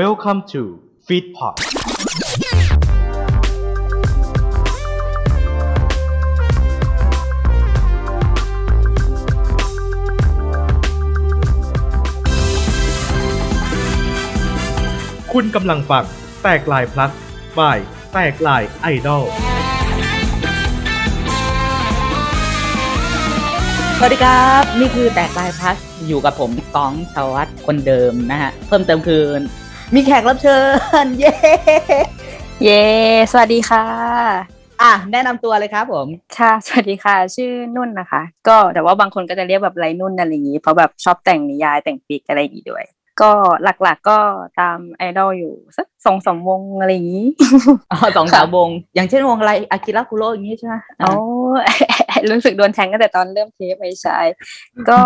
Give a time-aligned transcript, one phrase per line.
[0.00, 0.62] Welcome to
[1.06, 1.54] Feedpot
[15.32, 16.04] คุณกำลังฟัง
[16.42, 17.10] แตกลายพลัส
[17.58, 17.78] บ่าย
[18.12, 19.24] แตกลายไอดอล
[23.96, 29.24] สวัสดีครับ นี่คือแตกลายพลัสอยู่กับผมกองชาววัดคนเดิมนะฮะ เพิ่มเติมคือ
[29.94, 30.58] มีแขกรับเชิ
[31.04, 31.32] ญ เย้
[32.64, 32.82] เย้
[33.32, 33.84] สวัสดีค่ะ
[34.82, 36.06] อะ แนะนำตัวเลยครับผม
[36.38, 42.84] ค่ะ สวัสดีค่ะ ชื่อนุ่นนะคะ ก็แต่ว่าบางคนก็จะเรียกแบบไรนุ่นอะไรอย่างนี้ เพราะแบบชอบแต่งนิยายแต่งปิกอะไรอย่างนี้ด้วย
[43.22, 43.32] ก็
[43.82, 44.18] หลักๆก็
[44.60, 47.26] ตามไอดอลอยู่สักสองสามวงอะไรอย่างนี้
[47.92, 51.12] อ๋อสองสามวง อย่างเช่นวงอะไรอากิระคุโรอย่างนี้ใช่ไหมโอ้
[52.30, 54.18] รู้สึกโดนแทงตั้งแต่ตอนเริ่มเทปไปใช่
[54.90, 55.00] ก็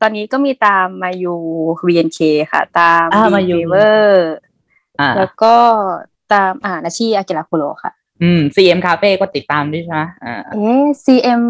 [0.00, 1.38] ตอนนี้ก็มีตามมาอยู่
[1.86, 2.20] VNK
[2.52, 4.32] ค่ะ ตามอ่ามาอยู่เวอร์
[5.00, 5.54] อ่าแล้วก็
[6.32, 11.42] ตามอ่านาชิอากิระคุโรค่ะอืม CM Cafe ก็ติดตามด้วยใช่ไหมอ่าเอ๊ะ CM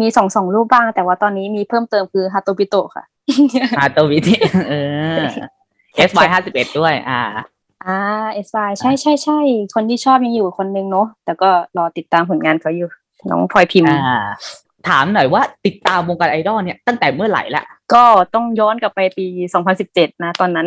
[0.00, 3.04] มีสองสองรูปบ้าง แต่ว่าตอนนี้มีเพิ่มเติมคือฮาโตบิโตะค่ะ
[3.78, 4.36] อาโตวิที
[4.68, 4.74] เอ
[5.16, 5.20] อ
[6.08, 7.20] SY ห้าสิบเอ็ดด้วย อ่า
[7.86, 7.98] อ่า
[8.32, 9.38] เอสไใช่ใช่ใช่
[9.74, 12.88] คนที่ชอบยังอยู่คนนึงเนาะแต่ก็รอติดตามผลงานเขาอยู่
[13.30, 14.24] น้องพลอยพิมพ์อ่า
[14.88, 17.64] ถามหน่อยว่าติดตามวงการไอดอลเนี่ยตั้งแต่เมื่อไหร่ละ
[17.94, 19.26] ก็ต้องย้อนกลับไปปี
[19.74, 20.66] 2017 นะ ตอนนั้น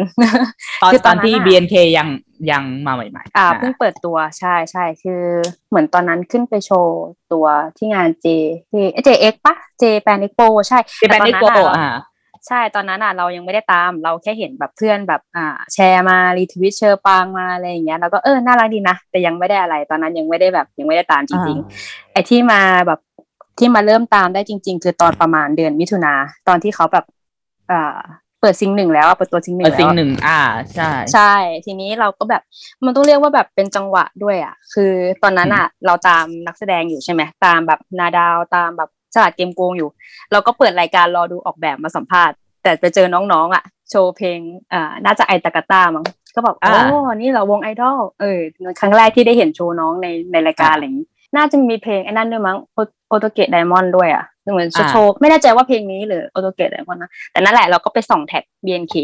[0.81, 2.07] ตอนคือตตออนนนั้นที่อะ BNK ยัง
[2.51, 5.23] ยังมาใหม่ๆ อ่าเพิ่งเปิดตัวใช่ใช่คือ
[5.69, 6.97] เหมือนตอนนั้นขึ้นไปโชว์
[7.33, 7.45] ตัว
[7.77, 8.27] ที่งานเจ
[8.71, 8.75] เจ
[9.05, 11.89] เจเอ็กปะ Japan Expo ใช่เจแปนนิโกแต่ตอนนั้นอะอ่า
[12.47, 22.99] ใช่ตอนนั้นอะเรายังไม่ได้ตามเราแค่เห็นแบบเพื่อนแบบอ่าแชร์มา retweet เฌอปรางมาอะไรอย่างเงี้ยแล้วก็เออน่ารักดีนะแต่ยังไม่ได้อะไร ตอนนั้นยังไม่ได้แบบยังไม่ได้ตามจริงๆไอ้ที่มาแบบ
[23.59, 26.13] ที่มาเริ่มตามได้จริง ๆ คือตอนประมาณเดือนมิถุนา
[26.47, 27.05] ตอนที่เขาแบบ
[27.71, 27.97] อ่า
[28.41, 30.39] เปิดซิงหนึ่งแล้วอะเปิดตัวซิงหนึ่เอองแล้วสิ่งอะหนึ่งอ่า
[30.75, 31.33] ใช่ ใช่
[31.65, 32.41] ทีนี้เราก็แบบ
[32.85, 34.91] มันต้องเรียกว่าแบบเป็นจังหวะด้วยอะ คือ
[35.23, 39.89] ตอนนั้นอะ เราตามนักแสดงอยู่ใช่ไหมตามแบบนาดาวตามแบบ ฉลาดเกมโกงอยู่
[40.31, 44.39] เราก็เปิดรายการรอดูออกแบบมาสัมภาษณ์ แต่ไปเจอน้องๆอะ โชว์เพลง
[44.73, 46.05] อ่าน่าจะไอตากาต้ามั้ง
[46.35, 48.39] ก็บอกอ่าโอ้นี่เหราวงไอดอลเออ
[48.79, 52.57] ครั้งแรกที่ได้เห็นโชว์น้องในในรายการอะไรอย่างนี้น่าจะมีเพลงไอ้นั่นด้วยมั้ง
[53.09, 58.95] โอโตเกะไดมอนด์ด้วยอะเหมือนจะโชว์ไม่แน่ใจว่าเพลงนี้หรือโอโตเกะไดมอนด์นะแต่นั่นแหละเราก็ไปส่องแท็ก BNK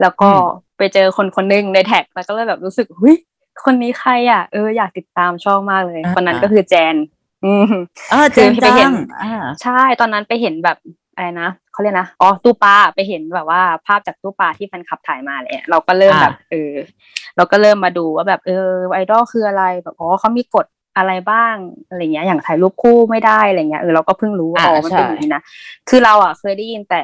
[0.00, 3.16] แล้วก็อืมไปเจอคนคนหนึงในแท็กแล้วก็เลยแบบรู้สึกหุย
[3.64, 6.94] คนนี้ใครอะเอออยากติดตามชอบมากเลยอ่าคนนั้นก็คือแจน
[7.44, 7.66] อืม
[8.12, 10.78] อ่าคืเจอนไปจัเห็นงอ่าใช่ตอนนั้นไปเห็นแบบ
[11.14, 16.72] อะไรนะเขาเรียกนะอ๋อตู้ปลาไปเห็นแบบว่าภาพจากตู้ปลาที่แฟนคลับถ่ายมาเลยเราก็เริ่มอ่าแบบเออ
[17.36, 20.66] เราก็เริ่มมาดูว่าแบบเออไอดอลคืออะไรแบบอ๋อเขามีกฎ
[20.96, 21.54] อะไรบ้าง
[21.88, 25.42] อะไรเงี้ยอย่างถ่ายรูปคู่ไม่ได้อะไรเงี้ยเออเราก็เพิ่งรู้ว่าอ๋อมันเป็นอย่างนี้นะ
[25.88, 27.02] คือเราอะเคยได้ยินแต่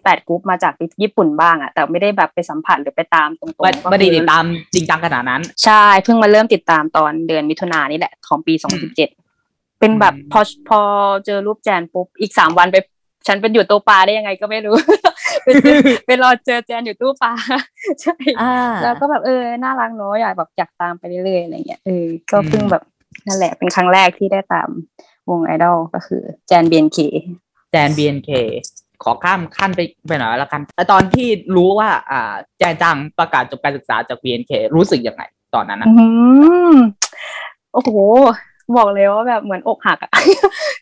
[0.00, 4.44] 48กรุ๊ปมาจากญี่ปุ่นบ้างอะแต่ไม่ได้แบบไปสัมผัสหรือไปตามตรงๆไม่ก็ไม่ได้คือติดตาม
[4.74, 9.23] จริงจังขนาดนั้น ใช่เพิ่งมาเริ่มติดตามตอนเดือนมิถุนายนนี่แหละของปี 2017
[9.84, 10.80] เป็นแบบอืมพอพอ
[11.26, 12.76] เจอรูปแจนปุ๊บอีกสามวันไป
[13.26, 14.76] ฉันเป็นอยู่ตู้ปลาได้ยังไงก็ไม่รู้
[15.44, 17.32] ไปเจอไปรอเจอแจนอยู่ตู้ปลา
[18.02, 22.82] ใช่อ่าแล้วก็แบบเออน่ารักเนอะอยากแบบอยากตามไปเรื่อยๆอะไรเงี้ยเออก็เพิ่งอืมแบบ
[23.26, 24.68] นั่นแหละเป็นครั้งแรกที่ได้ตาม
[25.30, 26.98] วงไอดอลก็คือแจนเบียนเค
[27.70, 28.30] แจน BNK
[29.02, 35.22] ขอข้ามขั้นไปไปหน่อยแล้วกันแต่ตอนที่รู้ว่า อ่า แจนจังประกาศจบการศึกษาจาก BNK รู้สึกยังไง
[35.54, 36.04] ตอนนั้นนะอื
[36.72, 36.74] ม
[37.72, 37.90] โอ้โห
[38.76, 40.12] บอกเลยว่าแบบเหมือนอกหักอะ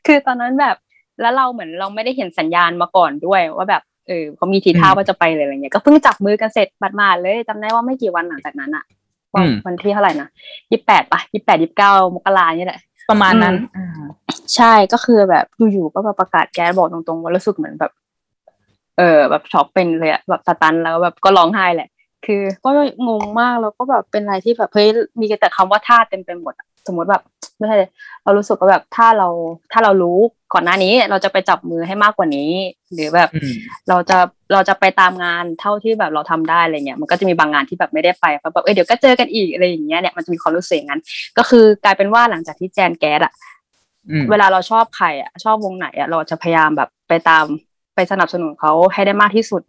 [0.07, 0.77] คือตอนนั้นแบบ
[1.21, 8.85] แล้วเราเหมือนเราไม่ได้เห็นสัญญาณมาก่อนด้วยว่าแบบเออเขามีทีท่าว่าจะไปเลยอะไรเงี้ยก็เพิ่งจับมือกันเสร็จบัดมาดเลยจำได้ว่าไม่กี่วันหลังจากนั้นอะ
[9.35, 10.29] วันวันที่เท่าไหร่นะ
[10.71, 14.03] ยี่แปดปะยี่แปดยี่เก้ามกราเนี่ยแหละ ประมาณนั้นอืม
[14.57, 17.93] ใช่ก็คือแบบอยู่ๆก็มาประกาศแก๊สบอกตรงๆว่ารู้สึกเหมือนแบบ
[18.99, 21.89] เออแบบช็อกเป็นเลยอะแบบสตันแล้วแบบก็ร้องไห้แหละ
[22.27, 22.71] คือก็
[23.09, 24.89] งงมากแล้วก็แบบเป็นอะไรที่แบบเฮ้ย
[25.21, 27.23] มีแต่คำว่าท่าเต็มไปหมดอะสมมติแบบ
[27.59, 27.91] ไม่ใช่เลย
[28.25, 29.29] เรารู้สึกว่าแบบถ้าเรา
[29.73, 30.19] ถ้าเรารู้
[30.55, 32.51] ก่อนหน้านี้เราจะไปจับมือให้มากกว่านี้
[32.93, 33.55] หรือแบบอืม
[33.89, 34.19] เราจะ
[34.53, 41.03] เราจะไปตามงานเท่าที่แบบเราทำได้อะไรเงี้ยมันก็จะมีบางงานที่แบบไม่ได้ไปเพราะแบบเออเดี๋ยวก็เจอกันอีกอะไรอย่างเงี้ยเนี่ยมันจะมีความรู้สึกอย่างนั้น
[41.39, 43.33] ก็คือกลายเป็นว่าหลังจากที่แจนแก๊สอะ
[44.11, 47.45] อืมเวลาเราชอบใครอะชอบวงไหนอะเราจะพยายามแบบไปตาม
[47.95, 49.63] ไปสนับสนุนเขาให้ได้มากที่สุด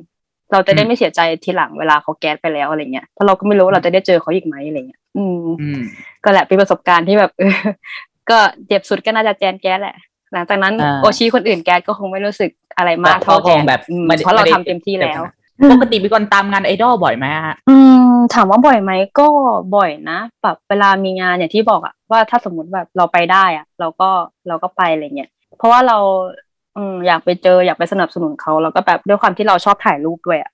[0.52, 5.82] เราจะได้อืมไม่เสียใจทีหลังเวลาเขาแก๊สไปแล้วอะไรเงี้ยเพราะเราก็ไม่รู้ว่าเราจะได้เจอเขาอีกไหมอะไรเงี้ยอืมอืม
[6.24, 7.56] ก็แหละเป็นประสบการณ์ที่แบบเออ
[8.30, 8.38] ก็
[8.68, 9.98] เจ็บสุดก็น่าจะแจนแก๊สแหละ
[10.34, 15.22] หลังจากนั้นอ่าโอชีคนอื่นแก๊สก็คงไม่รู้สึกอะไรมากเท่าก็แจคงนแบบอืมไม่ได้เพราะเราไม่ได้ทำเต็มที่แล้ว
[15.72, 19.28] ปกติเป็นคนตามงานไอดอลบ่อยไหมฮะอืม ถามว่าบ่อยไหมก็
[19.76, 24.10] บ่อยนะแบบเวลามีงานอย่างที่บอกอะว่าถ้าสมมติแบบเราไปได้อะเราก็
[24.48, 25.98] เราก็ไปอะไรเงี้ยเพราะว่าเรา
[26.78, 30.52] อืมอยากไปเจออยากไปสนับสนุนเขาแล้วก็แบบด้วยความที่เราชอบถ่ายรูปด้วยอะ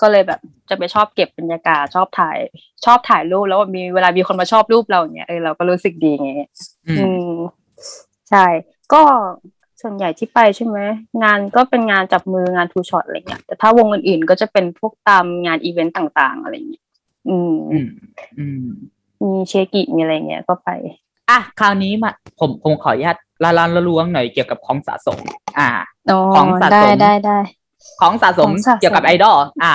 [0.00, 0.40] ก็เลยแบบ
[0.70, 2.38] จะไปชอบเก็บบรรยากาศชอบถ่าย
[2.84, 6.30] ชอบถ่ายรูปแล้วมีเวลามีคนมาชอบรูปเราเนี่ยเออเราก็รู้สึกดีไง
[6.88, 7.34] อือืมม
[8.30, 8.46] ใช่
[8.92, 9.02] ก็
[9.82, 10.78] ส่วนใหญ่ที่ไปใช่ไหม
[11.22, 16.84] งานก็เป็นงานจับมืองานทูช็อตอะไรเงี้ยแต่ถ้าวงอื่นๆก็จะเป็นพวกตามงานอีเวนต์ต่าง ๆ อะไรเงี้ย
[17.28, 17.88] อืมอืม
[18.38, 18.66] อืม
[19.22, 20.68] มีเชกิมีอะไรเงี้ยก็ไป
[21.30, 25.18] อะคราวนี้มาผมผมขออนุญาต ละลานละล้วงหน่อยเกี่ยวกับของสะสม
[25.58, 25.68] อ่า
[26.10, 27.38] อ๋อของสะสมได้ได้ได้
[28.00, 29.74] ของสะสมของสะสมเกี่ยวกับไอดอลอ่า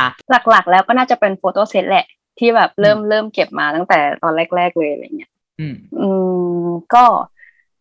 [0.50, 2.06] หลักๆ แล้วก็น่าจะเป็นโฟโต้เซตแหละ
[2.40, 6.10] ที่แบบเริ่มเริ่มเก็บมาตั้งแต่ตอนแรก ๆ เลยอะไรเงี้ยอืมอื
[6.66, 7.06] มก็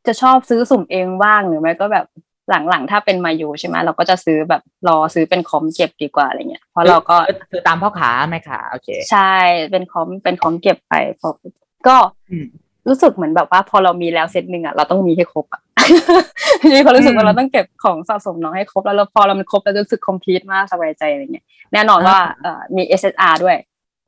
[0.07, 2.07] จะชอบซื้อสุ่มเองบ้างหรือไม่ก็แบบ
[2.51, 7.17] หลังๆ ถ้าเป็นมาอยู่ใช่ไหมเราก็จะซื้อแบบรอซื้อเป็นคอมเก็บดีกว่าอะไรเงี้ยเพราะเราก็
[7.51, 9.35] คือตามพ่อค้าแม่ค้าโอเค ใช่
[9.71, 11.29] เป็นคอมเป็นคอมเก็บไปพอ
[11.87, 11.97] ก็
[12.31, 12.47] อืม
[12.87, 15.61] รู้สึกเหมือนแบบว่า พอเรามีแล้วเซตหนึ่งอะเราต้องมีให้ครบอะ
[16.75, 23.57] มีความรู้สึกอืว่ามเราต้องเก็บของสะสมน้องให้ครบแล้วเราพอเรามันครบเราจะรู้สึกคอมพลีทมากสบายใจอะไรเงี้ยแน่นอนว่าเอ่อมี SSR ด้วย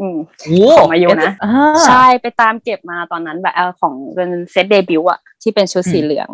[0.00, 1.52] อืมโอ้ของอายุนะอ่า
[1.86, 6.28] ใช่ไปตามเก็บมาตอนนั้นแบบเอาของเป็นเซตเดบิวต์อะที่เป็นชุดสีเหลือง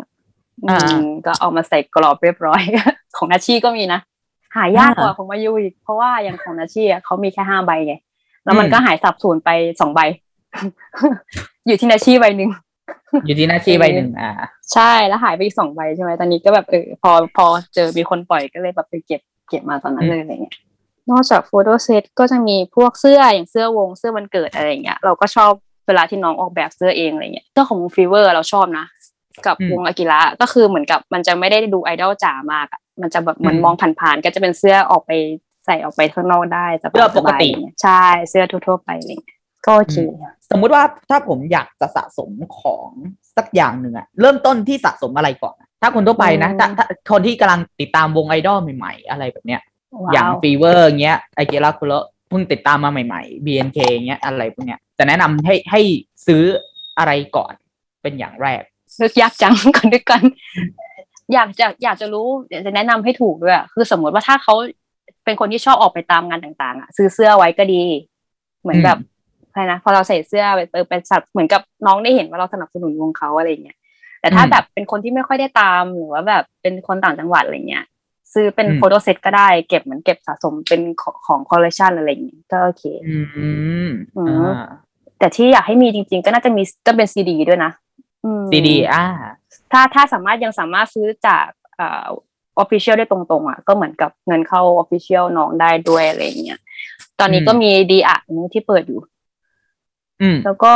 [0.69, 2.61] อ่าอืมก็เอามาใส่กรอบเรียบร้อย
[3.17, 3.99] ของนาชีก็มีนะ
[4.55, 7.95] หายากกว่าของมายุอีกเพราะว่าอย่างของนาชีอะเขามีแค่ห้าใบไง
[8.45, 9.49] แล้วมันอืมก็หายสับสูญไป
[9.79, 9.99] สองใบ
[11.67, 12.49] อยู่ที่นาชีใบหนึ่ง
[13.25, 14.31] อยู่ที่หน้าที่ใบหนึ่งอ่า
[14.73, 17.45] ใช่แล้วหายไปอีกสองใบใช่ไหมตอนนี้ก็แบบเออพอพอ
[17.75, 20.55] เจอมีคนปล่อยก็เลยแบบไปเก็บเก็บมาตอนนั้นเลยอะไรเงี้ย
[21.09, 25.51] นอกจากโฟโต้เซตก็จะมีพวกเสื้ออย่างเสื้อวงเสื้อวันเกิดอะไรเงี้ยเราก็ชอบ
[25.87, 28.85] เวลาที่น้องออกแบบเสื้อเองอะไรเงี้ยเสื้อของฟีเวอร์เราชอบนะ
[29.45, 35.11] กับอืมวงอากิระก็คือเหมือนกับมันจะไม่ได้ดูไอดอลจ๋ามากอะมันจะแบบเหมันอืมมองผ่านๆก็จะเป็นเสื้อออกไป
[35.65, 39.95] ใส่ออกไปข้างนอกได้สบายๆเสื้อปกติอะไรเงี้ยใช่เสื้อทั่วๆไปอะไรเลย ก็โอเค
[40.51, 42.89] สมมุติว่าถ้าผมอยากจะสะสมของ
[43.37, 49.61] สักอย่างหนึ่งอะเริ่มต้นที่สะสมอะไรก่อนอะถ้าคนทั่วไปนะอืมถ้าถ้าคนที่กำลังติดตามวงไอดอลใหม่ๆ อะไรแบบเนี้ย
[50.03, 51.93] ว้าวอย่างฟีเวอร์เงี้ยไอเกราคุโร
[52.29, 55.81] เพิ่งติดตามมาใหม่ๆ BNK เงี้ยอะไรพวกเนี้ยจะแนะนำให้ให้
[56.27, 56.43] ซื้อ
[56.99, 57.53] อะไรก่อน
[58.01, 58.61] เป็นอย่างแรก
[59.01, 60.21] นึกยากจังก่อนด้วยกัน
[61.33, 64.55] อยากจะอยากจะรู้เดี๋ยวจะแนะนำให้ถูกด้วยอะคือสมมติว่าถ้าเขา
[65.25, 67.83] เป็นคนที่ชอบออกไปตามงานต่าง ๆ อะ ซื้อเสื้อไว้ก็ดี
[68.61, 68.97] เหมือนอืมแบบ
[69.53, 73.77] อะไรนะพอเราใส่เสื้อไปเออเป็นสัตว์เหมือนกับน้องได้เห็นว่าเราสนับสนุนวงเขาอะไรอย่างเงี้ย
[74.21, 77.85] แต่ถ้าแบบเป็นคนที่ไม่ค่อยได้ตามหรือว่าแบบเป็นคนต่างจังหวัดอะไรเงี้ย
[78.33, 83.47] ซื้อเป็น photoset ก็ได้เก็บเหมือนเก็บสะสมเป็นของของคอลเลคชันอะไรอย่างเงี้ยก็โอเคอืมอื
[83.87, 84.65] มอ่า
[85.19, 87.71] แต่ที่อยากให้มีจริง ๆ ก็น่าจะมีก็เป็นซีดีด้วยนะ
[88.25, 89.05] อืมซีดีอ่า
[89.71, 91.45] ถ้าถ้าสามารถยังสามารถซื้อจาก
[91.77, 92.07] เอ่อ
[92.57, 96.59] official ได้ตรงๆอะก็เหมือนกับเงินเข้า official น้องได้ด้วยอะไรอย่างเงี้ย
[97.19, 98.17] ตอนนี้อืมก็มีดีอะ
[98.53, 99.12] ที่เปิดอยู่อืม
[100.43, 100.73] แล้วก็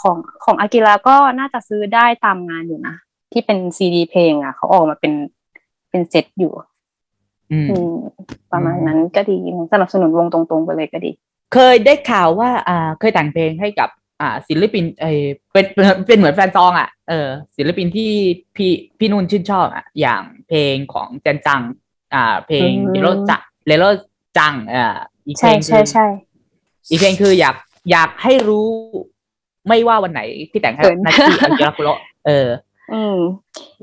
[0.00, 2.94] ของของอากิระก็น่าจะซื้อได้ตามงานอยู่นะ
[3.32, 5.12] ที่เป็นซีดีเพลง อะ เขาออกมาเป็น
[5.90, 6.52] เป็นเซตอยู่
[7.50, 7.90] อืมอืม
[8.52, 9.36] ประมาณอืมนั้นก็ดี
[9.72, 11.10] สนับสนุนวงตรงๆไปเลยก็ดี
[11.52, 13.88] เคยได้ข่าวว่าอ่าเคยแต่งเพลงให้กับ
[14.20, 18.10] อ่าศิลปินเออเป็นเป็นเป็นเหมือนแฟนซองอะเออศิลปินที่
[18.56, 21.60] พี่พี่นุ่นชื่นชอบอะอย่างเพลงของเจนจัง
[22.14, 23.84] อ่า เพลงอืมเลโลจังเลโล
[24.38, 26.06] จังอ่าอีกเพลใช่งคืใช่อใช่
[26.90, 27.56] อีกเพลงคืออยาก
[27.90, 28.68] อยากให้รู้
[29.68, 32.48] ไม่ว่าวันไหนที่แต่งให้เขินนาทีอากิระคุโระเออ
[32.92, 33.18] อืม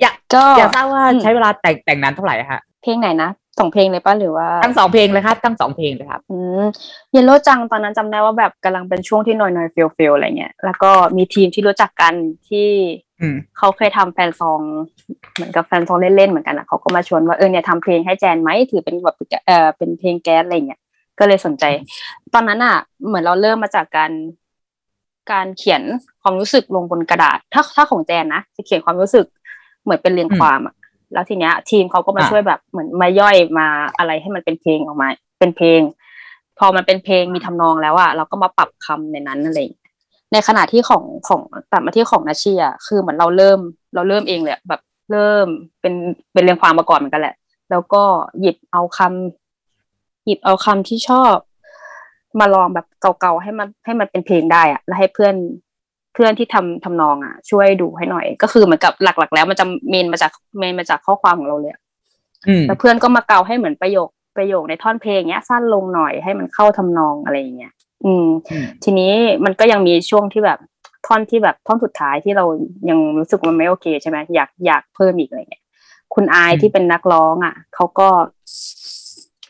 [0.01, 3.29] อยากก็อยากทราบว่าอืมใช้เวลาแต่งแต่งนานเท่าไหร่ฮะเพลงไหนนะ
[3.59, 6.65] สองเพลงเลยป่ะหรือว่าทั้งสองเพลงเลยครับทั้งสองเพลงเลยครับอืม
[7.11, 12.13] เยลโลจังตอนนั้นจำได้ว่าแบบกำลังเป็นช่วงที่นอยนอยเฟลเฟลอะไรเงี้ยแล้วก็มีทีมที่รู้จักกัน
[12.49, 12.69] ที่
[13.21, 14.59] อืมเขาเคยทำแฟนซอง
[15.33, 19.15] เหมือนกับแฟนซองเล่นๆเหมือนกันอะเขาก็มาชวนว่าเออเนี่ยทำเพลงให้แจนไหมถือเป็นแบบ
[19.47, 20.81] เออเป็นเพลงแก๊สอะไรเงี้ย
[21.19, 21.63] ก็เลยสนใจ
[22.33, 24.11] ตอนนั้นอะ เหมือนเราเริ่มมาจากการ
[25.31, 25.81] การเขียน
[26.21, 29.25] ความรู้สึกลงบนกระดาษ ถ้าถ้าของแจนนะจะเขียนความรู้สึก
[29.83, 30.75] เหมือนเป็นเรียงอืมความอะ
[31.13, 35.07] แล้วทีเนี้ย ทีมเขาก็มาอ่าช่วยแบบเหมือนมาย่อยมาอะไรให้มันเป็นเพลงออกมา
[35.39, 35.81] เป็นเพลง
[36.59, 39.91] พอมันเป็นเพลงมีทำนองแล้วอะเราก็มาปรับคำในนั้นอะไรอย่างเงี้ย
[40.31, 43.59] ในขณะที่ของของตัดมาที่ของนาชีอะคือเหมือนเราเริ่ม
[43.95, 44.81] เราเริ่มเองเลยอะแบบ
[45.11, 45.47] เริ่ม
[45.81, 45.93] เป็น
[46.33, 47.35] เป็นเรียงความมาก่อนเหมือนกันแหละ
[47.71, 48.03] แล้วก็
[48.41, 49.46] หยิบเอาคำ
[50.27, 51.35] หยิบเอาคำที่ชอบ
[52.39, 55.35] มาลองแบบเก่าๆให้มันให้มันเป็นเพลงได้อะแล้วให้เพื่อน
[56.13, 61.81] เพื่อนที่ทำทำนองอะ ช่วยดูให้หน่อย ก็คือเหมือนกับหลักๆ แล้วมันจะเมนมาจากเมนมาจากข้อความของเราเลยอะ
[62.47, 67.73] อืมแล้วเพื่อนก็มาเกาให้เหมือนประโยคประโยคในท่อนเพลงเนี้ย สั้นลงหน่อยให้มันเข้าทำนองอะไรอย่างเงี้ย
[68.05, 69.13] อืมอืม ทีนี้
[69.45, 70.59] มันก็ยังมีช่วงที่แบบ
[71.07, 72.45] ท่อนที่แบบท่อนสุดท้ายที่เรา
[72.89, 75.63] ยังรู้สึกว่ามันไม่โอเคใช่ไหมอยากอยากเพิ่มอีกอะไรเงี้ย
[76.13, 78.07] คุณอายที่เป็นนักร้องอะเขาก็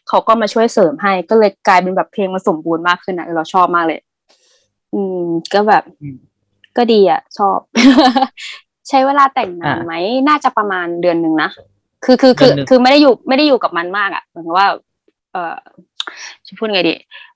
[0.09, 3.99] เขาก็มาช่วยเสริมให้ก็เลยกลายเป็นแบบเพลงมันสมบูรณ์มากขึ้นนะเออเราชอบมากเลย
[4.93, 5.21] อืม
[5.53, 6.17] ก็แบบอืม
[6.77, 7.57] ก็ดีอะ ชอบ
[8.87, 9.93] ใช้เวลาแต่งนานไหม
[10.27, 11.49] น่าจะประมาณเดือนหนึ่งนะ
[12.05, 14.67] คือคือคือเดือนหนึ่งคือไม่ได้อยู่ไม่ได้อยู่กับมันมากอะเหมือนกับว่า
[15.31, 15.55] เออ
[16.47, 16.93] จะพูดไงดี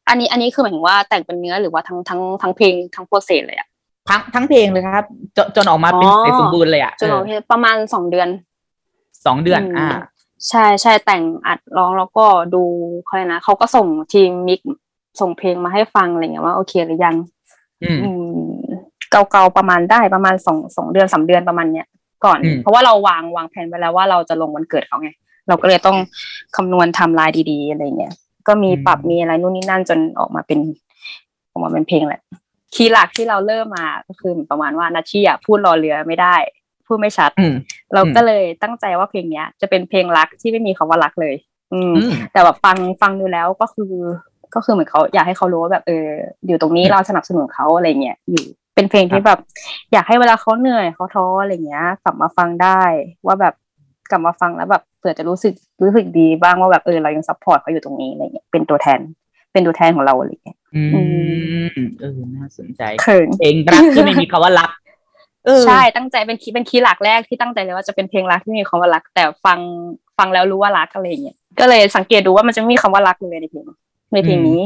[0.08, 3.68] อันนี้อันนี้คือหมายถึงว่าแต่งเป็นเนื้อหรือว่าทั้งทั้งทั้งเพลงทั้งโปรเซสเลยอะ
[4.10, 5.06] ทั้งทั้งเพลงเลยครับ
[5.38, 8.30] จนจนออกมาเป็นอ๋อเสร็จสมบูรณ์เลยอะจนออกเออประมาณสองเดือน
[9.25, 9.88] สองเดือนอืมอ่า
[10.50, 12.63] ใช่ใช่แต่งอัดร้องแล้วก็ดู
[13.05, 14.60] เขาเลยกนะเขาก็ส่งทีมมิก
[15.19, 17.15] ส่งเพลงมาให้ฟังอะไรเงี้ยว่าโอเคหรือยัง
[17.83, 18.51] อืมอืม
[19.12, 21.88] เก่าๆประมาณได้ประมาณสองสองเดือนสามเดือนประมาณเนี้ย
[22.25, 25.10] ก่อนอืมเพราะว่าเราวางวางแผนไว้แล้วว่าเราจะลงวันเกิดเขาไง
[25.48, 25.98] เราก็เลยต้อง
[26.55, 28.13] คำนวณไทำลายดีๆอะไรเงี้ย
[28.48, 30.60] ก็มีปรับมีอะไรนู่นนี่นั่นจนออกมาเป็น
[31.51, 32.21] ออกมาเป็นเพลงแหละ
[32.75, 36.36] คีย์หลักที่เราเริ่มมาก็คือประมาณว่านาชีอะพูดรอเรือไม่ได้
[36.91, 37.55] พูดไม่ชัดอืม
[37.93, 41.36] เราก็เลยตั้งใจว่าเพลงเนี้ย จะเป็นเพลงรักที่ไม่มีคำว่ารักเลย
[41.74, 43.93] อืมอืม แต่แบบฟังฟังดูแล้วก็คือ
[44.55, 46.07] ก็คือเหมือนเขาอยากให้เขารู้ว่าแบบเออ
[46.48, 48.43] อยู่ตรงนี้อืมเราสนับสนุนเขาอะไรเงี้ยอยู่
[48.75, 49.39] เป็นเพลงที่แบบ
[49.93, 52.81] อยากให้เวลาเขาเหนื่อยเขาท้ออะไรเงี้ย กลับมาฟังได้
[53.25, 53.53] ว่าแบบ
[54.12, 59.00] กลับมาฟังแล้วแบบเผื่อจะรู้สึกรู้สึกดีบ้างว่าแบบเออเรายัง support เขาอยู่ตรงนี้อะไรเงี้ยเป็นตัวแทน
[59.53, 61.01] เป็นตัวแทนของเราอะไรเงี้ยอือื
[61.67, 64.80] มเออน่าสนใจเขินเพลงรักที่ไม่มีคำว่ารักเออ
[65.65, 69.60] ใช่ตั้งใจเป็น key เป็น key หลักแรกที่ตั้งใจเลยว่าจะเป็นเพลงรักที่มีคำว่ารัก แต่ฟัง
[70.17, 73.63] ฟังแล้วรู้ว่ารักอะไรเงี้ยก็เลยสังเกตดูว่ามันจะไม่มีคำว่ารักเลยในเพลง
[74.13, 74.60] ในเพลงนี้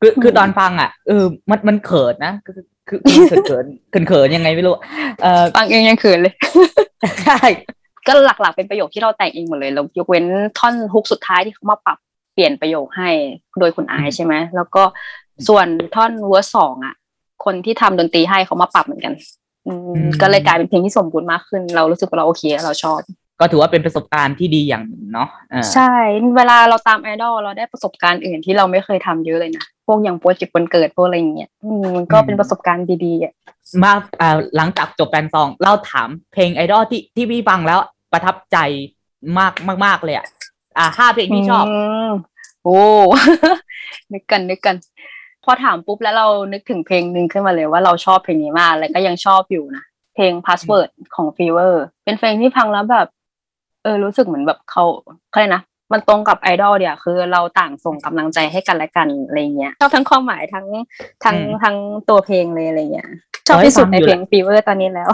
[0.00, 2.54] คือคือตอนฟังอะเออมันมันเขินนะคือ
[2.88, 4.74] คือคือเขินเขินเขินเขินยังไงไม่รู้
[5.22, 6.34] เออฟังเองยังเขินเลย
[7.24, 7.38] ใช่
[8.06, 10.24] ก็หลักๆเป็นประโยคที่เราแต่งเองหมดเลยเรายกเว้น
[10.58, 11.98] ท่อนฮุกสุดท้ายที่เขามาปรับ
[12.32, 13.10] เปลี่ยนประโยคให้
[13.58, 14.82] โดยคุณอายใช่ไหมแล้วก็
[15.48, 16.94] ส่วนท่อนเวอร์สสองอะ
[17.44, 19.41] คนที่ทำดนตรีให้เขามาปรับเหมือนกันอืม
[20.22, 23.00] ก็เลยกลายเป็นเพลงที่สมบูรณ์มากขึ้น เรารู้สึกว่าเราโอเคเราชอบ
[23.40, 25.92] ก็ถือว่าเป็นประสบการณ์ที่ดีอย่างหนึ่งเนาะเออใช่
[26.36, 33.32] เวลาเราตามไอดอลเราได้ประสบการณ์อื่นที่เราไม่เคยทำเยอะเลยนะพวกอย่างโปรเจกต์วันเกิดพวกอะไรอย่างเงี้ยอืมมันก็เป็นประสบการณ์ดีๆอะ
[33.82, 37.78] มาอ่าหลังจากจบแฟนซองเราถามเพลงไอดอลที่ที่พี่ฟังแล้ว
[38.12, 38.58] ประทับใจ
[39.38, 40.26] มากมากมากเลยอะ
[40.78, 41.64] อ่าห้าเพลงที่ชอบ
[42.10, 42.12] ม
[42.64, 42.78] โอ้
[44.12, 44.76] นึกกันนึกกัน
[45.44, 49.84] พอถามปุ๊บแล้วเรานึกถึงเพลงหนึ่งขึ้นมาเลยว่าเราชอบเพลงนี้มากแล้วก็ยังชอบอยู่นะ
[50.14, 51.72] เพลง Password ของ Fever
[52.04, 53.06] เป็นเพลงที่ฟังแล้วแบบ
[53.82, 54.84] เออรู้สึกเหมือนแบบเขา
[55.30, 60.66] เขาเรียกนะมันตรงกับไอดอลเดียคือเราต่างส่งกำลังใจให้กันและกันอะไรเงี้ยชอบทั้งความหมายทั้ง
[61.24, 61.76] ทั้งอืมทั้ง
[62.08, 63.08] ตัวเพลงเลยอะไรเงี้ย
[63.46, 65.10] ชอบที่สุดในเพลง Fever ตอนนี้แล้ว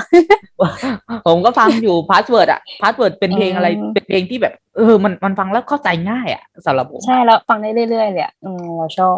[1.26, 9.16] ผมก็ฟังอยู่ Password อะ Password เป็นเพลงอะไรอืมเป็นเพลงที่แบบเออมันมันฟังแล้วเข้าใจง่ายอะสำหรับผมใช่แล้วฟังได้เรื่อยๆเลยอะอืมเราชอบ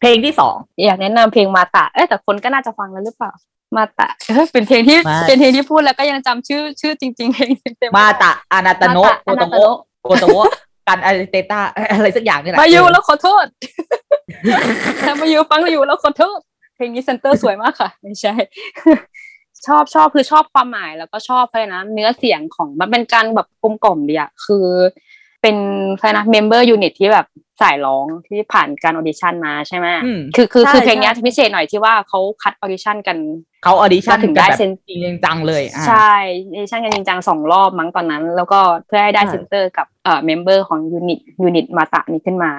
[0.00, 0.54] เออเพลงที่สอง
[0.86, 3.32] อยากแนะนำเพลงมาตะเอ้ยแต่คนก็น่าจะฟังแล้วหรือเปล่า
[3.76, 10.50] มาตะเอ้ยเป็นเพลงที่มาเป็นเพลงที่พูดแล้วก็ยังจำชื่อชื่อจริง ๆเพลงเต็มๆไมาตะอานาตาโนะมาโกตะโตอานาตาโนะโกโกโตะ
[10.88, 11.60] กันอะไรเตต้า
[11.92, 13.46] อะไรสักอย่างนี่แหละมาอยู่เออแล้วขอโทษ
[15.02, 16.38] ถ้ามาอยู่ฟังอยู่แล้วขอโทษ
[16.76, 18.34] เพลงนี้เซนเตอร์สวยมากค่ะ ไม่ใช่
[19.66, 24.66] ชอบชอบคือชอบความหมายแล้วก็ชอบอะไรนะเนื้อเสียงของมันเป็นการแบบกลมกล่อมดีอะคือ
[25.42, 25.56] เป็น
[25.98, 27.26] อะไรนะ member unit ที่แบบ
[27.60, 33.18] สายร้องที่ผ่านการ audition มาใช่ไหมอืมคือคือใช่คือเพลงเนี้ยใช่พิเศษหน่อยที่ว่าเขาคัด audition กัน
[33.64, 36.12] เขา audition ก็ถึงกันได้แบบเซ็นจริงจังเลยอะใช่
[36.52, 42.52] audition กันจริงจังสองรอบมั้งตอนนั้น แล้วก็เพื่อให้ได้ใช่ center กับเอ่อ member ของ unit unit また นี้ขึ้นมา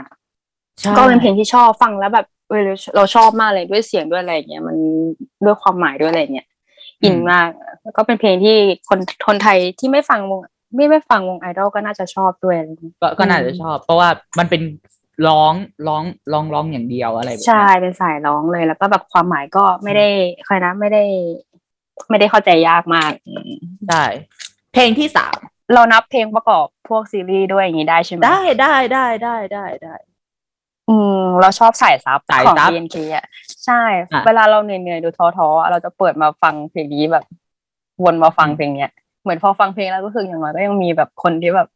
[0.79, 4.77] ใช่ก็เป็นเพลงที่ชอบฟังแล้วแบบเออเราเราชอบมากเลยด้วยเสียงด้วยอะไรอย่างเงี้ยมัน
[5.45, 6.47] ด้วยความหมายด้วยอะไรอย่างเงี้ย
[7.03, 7.49] in มาก
[7.83, 8.57] แล้วก็เป็นเพลงที่
[8.89, 10.39] คนคนไทยที่ไม่ฟังวง
[10.73, 14.09] ไม่ไม่ฟังวงไอดอลก็น่าจะชอบด้วยอะไรอย่างเงี้ยก็ก็น่าอืมจะชอบ เพราะว่า
[14.39, 14.61] มันเป็น
[15.27, 15.53] ร้อง
[15.87, 20.07] ร้องร้องร้องอย่างเดียวอะไรแบบใช่นั้นเป็นสายร้องเลยแล้วก็แบบความหมายก็ไม่ได้
[20.45, 21.03] ใครนะไม่ได้
[22.09, 23.51] ไม่ได้เข้าใจยากมากอืม
[23.89, 24.05] ได้
[24.73, 25.37] เพลงที่สาม
[25.73, 29.95] เรานับเพลงประกอบพวกซีรีส์ด้วยอย่างนี้ได้ใช่ไหมได้ได้ได้ได้ได้ได้
[30.89, 33.25] อืมเราชอบสายซับสายของซับ BNK อะ
[33.65, 37.23] ใช่อะเวลาเราเหนื่อยๆดูท้อๆเราจะเปิดมาฟังเพลงนี้แบบ
[38.03, 38.91] วนมาฟังอืมเพลงเนี้ย
[39.27, 41.67] เหมือนพอฟังเพลงแล้วก็คืออย่างน้อยก็ยังมีแบบคนที่แบบ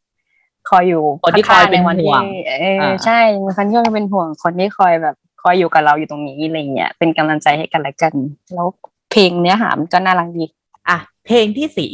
[0.69, 8.13] คอยอยู่คนที่คอยข้างๆเป็นในวันห่วงที่เอออ่าใช่มีคนที่คอยเป็นห่วงคนที่คอยแบบคอยอยู่กับเราอยู่ตรงนี้อะไรเงี้ยเป็นกำลังใจให้กันและกัน
[8.55, 8.67] แล้ว
[9.11, 10.43] เพลงเนื้อหามันก็น่ารักดี
[10.89, 11.91] อะเพลงที่สี่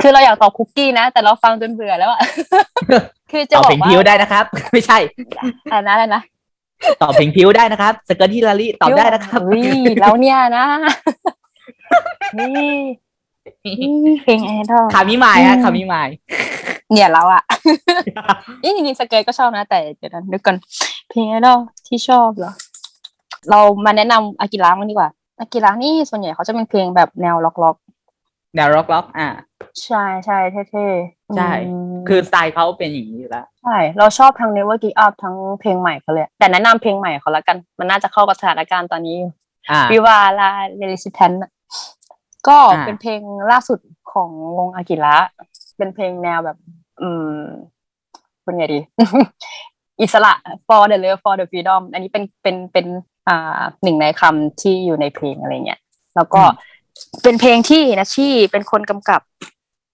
[0.00, 2.20] คือเราอยากตอบคุกกี้นะ แต่เราฟังจนเบื่อแล้วอะ
[3.30, 4.98] คือจะตอบบอเพลกงว่าพิวได้นะครับ ไม่ใช่
[5.72, 6.22] อะไรนะอะไรนะ
[7.02, 9.60] ตอบเพลงพิวได้นะครับสเกิร์ตฮิลลารีตอบได้นะครับวิ
[10.00, 10.64] แล้วเนี่ยนะ
[12.38, 12.72] นี่นี่
[14.22, 16.08] เพลงไอดอลคามิมายฮะอืมคามิมาย
[16.92, 17.42] เนี่ยเราอะ
[18.62, 20.56] นี่จริงๆสเกตก็ชอบนะ แต่เดี๋ยวนะนึกก่อน
[21.10, 22.52] เพลงไอดอลที่ชอบเหรอ
[23.50, 25.10] เรามาแนะนำอากิระมันดีกว่า
[25.40, 27.76] อากิระนี่ส่วนใหญ่เขาจะเป็นเพลงแบบแนวล็อก
[28.54, 30.38] แนวร็อกร็อกอะๆใช่ใช่
[30.70, 31.50] เท่ๆใช่
[31.94, 39.30] มคือสไตล์เขาเป็นอย่างนี้อยู่แล้ว ใช่ เราชอบทั้ง Never Give Up ทั้งเพลงใหม่เขาเลย แต่แนะนำเพลงใหม่เขาละกัน มันน่าจะเข้ากับสถานการณ์ตอนนี้อยู่
[39.70, 41.32] อ่าวิวาลาเรลิซิแทน
[42.48, 43.78] ก็อ่าเป็นเพลงล่าสุด
[44.12, 45.16] ของวงอากิระ
[45.78, 46.56] เป็นเพลงแนวแบบ
[47.00, 47.32] อืม
[48.44, 48.80] เป็นไงดี
[50.00, 50.32] อิสระ
[50.66, 52.86] for the love for the freedom อันนี้เป็นเป็นเป็น
[53.28, 55.80] อ่าหนึ่งในคำที่อยู่ในเพลงอะไรเงี้ย
[56.16, 56.42] แล้วก็
[57.22, 59.20] เป็นเพลงที่นัชชี่เป็นคนกำกับ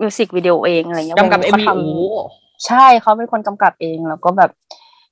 [0.00, 2.22] music video เองอะไรเงี้ยกำกับ MV ทำโอ้
[2.66, 4.50] ใช่เขาเป็นคนกำกับเอง แล้วก็แบบ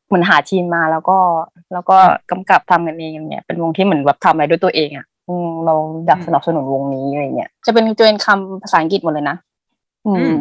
[0.07, 1.19] เหมือนหาทีมมาแล้วก็
[1.73, 1.97] แล้วก็
[2.31, 5.10] กำกับทำกันเองอย่างเงี้ยเป็นวงที่เหมือนแบบทำอะไรด้วยตัวเองอะอืม
[5.67, 5.75] เรา
[6.07, 9.37] อยากสนับสนุนวงนี้อะไรเงี้ยจะเป็นจะเป็นคำภาษาอังกฤษหมดเลยนะ
[10.07, 10.35] อืม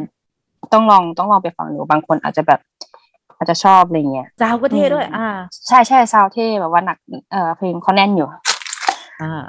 [0.73, 2.59] ต้องลองต้องลองไปฟังดูบางคนอาจจะแบบ
[3.37, 5.29] อาจจะชอบอะไรเงี้ยซาวก็เท่ด้วยอืมอ่า
[5.67, 6.97] ใช่ใช่ซาวเท่แบบว่าหนัก
[7.31, 8.27] เอ่อเพลงเขาแน่นอยู่
[9.21, 9.47] อ่า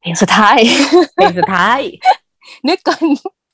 [0.00, 0.58] เพลงสุดท้าย
[1.14, 1.78] เพลงสุดท้าย
[2.68, 3.02] นึกก่อน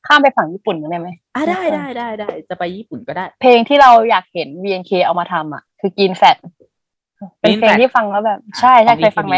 [0.06, 6.37] ข้ามไปฝั่งญี่ปุ่นกันได้ไหมอ่าได้ได้ได้ได้จะไปญี่ปุ่นก็ได้ เพลงที่เราอยากเห็น BNK เอามาทำอะ คือกินแฟต
[7.40, 9.37] เป็นเพลง Fat ที่ฟังแล้วแบบ ใช่ใช่เคยฟังไหม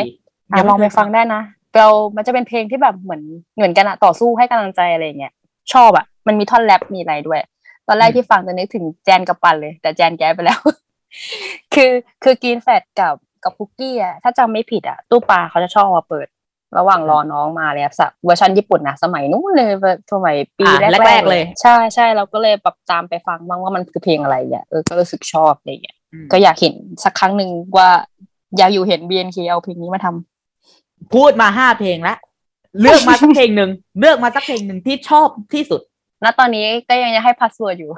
[0.52, 1.42] อะลองไปฟังได้นะ
[1.78, 3.23] เรามันจะเป็นเพลงที่แบบเหมือน
[3.56, 5.33] เหมือนกันอะต่อสู้ให้กำลังใจอะไรอย่างเงี้ย
[5.73, 7.40] ชอบอะมันมีท่อนแรปมีอะไรด้วย
[7.88, 10.61] ตอนแรกที่ฟังจะนึกถึงแจนกับปันเลย แต่แจนแก้ไปแล้ว
[11.75, 11.92] คือ
[12.25, 13.14] คือกินแฟตกับ
[13.45, 16.26] กับคุกกี้อะถ้าจำไม่ผิดอะตู้ปลาเขาจะชอบมาเปิด
[16.78, 27.90] ระหว่างรอน้องมาเลยอะสักเวอร์ชันญี่ปุ่นนะสมัยนู้นเลยแบบสมัยปีอ่าแรกแรกๆๆเลย ใช่ใช่เราก็เลยแบบตามไปฟังบ้างว่ามันคือเพลงอะไรเนี่ยเออก็รู้สึกชอบอะไรอย่างเงี้ยอืมก็อยากเห็นสักครั้งหนึ่งว่า
[28.56, 30.36] อยากอยู่เห็น BNK เอาเพลงนี้มาทำ
[31.15, 32.19] พูดมาห้าเพลงแล้ว
[32.81, 35.81] เลือกมาสักเพลงหนึ่งเลือกมาสักเพลงหนึ่งที่ชอบที่สุด
[36.23, 37.93] ณตอนนี้ก็ยังจะให้พาสเวิร์ดอยู่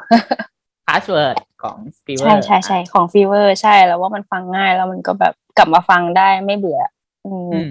[0.89, 6.81] Password ของ Fever ใช่ใช่ใช่ของ Fever ใช่แล้วว่ามันฟังง่ายแล้วมันก็แบบกลับมาฟังได้ไม่เบื่อ
[7.27, 7.71] อืมอืม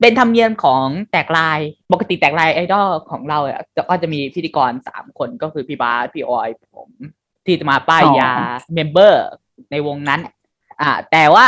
[0.00, 1.58] เป็นธรรมเนียมของแตกไลน์
[1.92, 6.90] ปกติแตกไลน์ไอดอลของเราอะจะก็จะมีพิธีกรสามคนก็คือพี่บาสพี่ออยผม
[7.46, 8.32] ที่จะมาป้ายยา
[8.74, 9.24] member
[9.70, 10.20] ในวงนั้น
[10.80, 11.44] อ่า แต่ว่า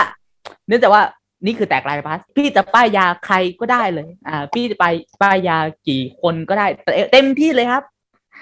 [0.66, 1.02] เนื่องจากว่า
[1.46, 4.86] นี่คือแตกไลน์พลัสพี่จะป้ายยาใครก็ได้เลย อ่า พี่จะไป
[5.22, 5.58] ป้ายยา
[5.88, 7.82] กี่คนก็ได้เตเต็มที่เลยครับ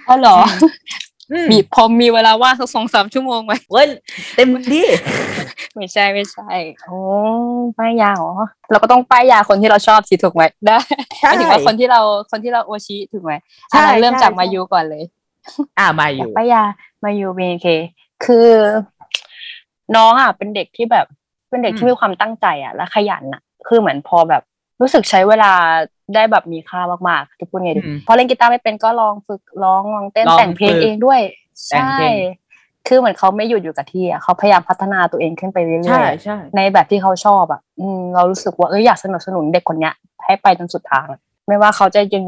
[0.08, 0.36] อ๋อเหรอ
[1.32, 3.86] อืมมีพอมีเวลาว่างสักสองสามชั่วโมงไหมเว้ย
[4.36, 4.86] เต็มที่
[5.74, 6.50] ไม่ใช่ไม่ใช่
[6.86, 6.98] โอ้
[7.78, 8.32] ป้ายยาเหรอ
[8.70, 10.78] เราก็ต้องป้ายยาคนที่เราชอบสิถูกไหมได้
[11.18, 13.32] ใช่หมายถึงว่าคนที่เราคนที่เราโอชิถูกไหม
[13.70, 15.04] ใช่อะเราเริ่มใช่จากใช่มายูก่อนเลย
[15.78, 16.62] อ่ามาอยู่ป้ายา
[17.04, 17.66] มายูบีเค
[18.24, 18.48] คือ
[19.96, 21.06] น้องอะเป็นเด็กที่แบบ
[21.50, 24.42] เป็นเด็กที่มีความตั้งใจอะและขยันอะ คือเหมือนพอแบบ
[24.80, 25.52] รู้สึกใช้เวลา
[26.14, 31.20] ได้แบบมีค่ามากๆจะพูดไงดีอืมพอเล่นกีตาร์ไม่เป็นก็ลองฝึกร้องลองเต้นลองแต่งเพลงฝึกเองด้วย
[31.68, 32.16] แต่งใช่เพลง
[32.88, 42.24] คือเหมือนเขาไม่หยุดอยู่กับที่อะเขาพยายามพัฒนาตัวเองขึ้นไปเรื่อยๆใช่ใช่ในแบบที่เขาชอบอะอืมเรารู้สึกว่าเอออยากสนับสนุนเด็กคนเนี้ยให้ไปจนสุดทางอะไม่ว่าเขาจะยัง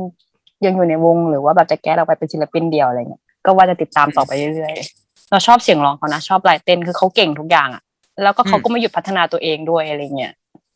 [0.64, 7.82] ยังอยู่ในวงหรือว่าแบบจะแก้เราไปเป็นศิลปินเดียวอะไรเงี้ยก็ว่าจะติดตามต่อไปเรื่อยๆ เราชอบเสียงร้องเขานะชอบลายเต้นคือเขาเก่งทุกอย่างอะ
[8.22, 10.32] แล้วก็เขาก็ไม่หยุดพัฒนาตัวเองด้วยอะไรเงี้ย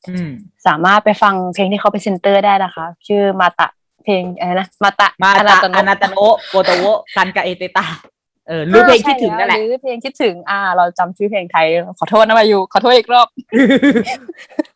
[0.09, 0.31] อืม
[0.67, 3.69] สามารถไปฟังเพลงที่เขาไปนเซนเตอร์ได้นะคะ ชื่อมาตะ
[4.05, 7.85] เพลงอะไรนะมาตะมาอตานาตโนะอนาตาโนะโกโตโวคันกาเอเตตา
[8.49, 11.67] เออรู้เพลงคิดถึงนั่นแหละหรือเพลงคิดถึง อ่า เราจำชื่อเพลงไทย
[11.99, 13.29] ขอโทษนะมาอยู่ ขอโทษอีกรอบ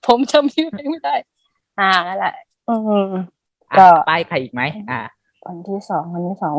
[0.06, 1.14] ผมจำชื่อเพลงไม่ได้
[1.80, 2.34] อ่านั่นแหละ
[2.68, 2.74] อื
[3.06, 3.08] ม
[3.78, 5.00] ก็อะป้ายใครอีกไหมอ่า
[5.46, 6.56] วันที่สองวันที่สอง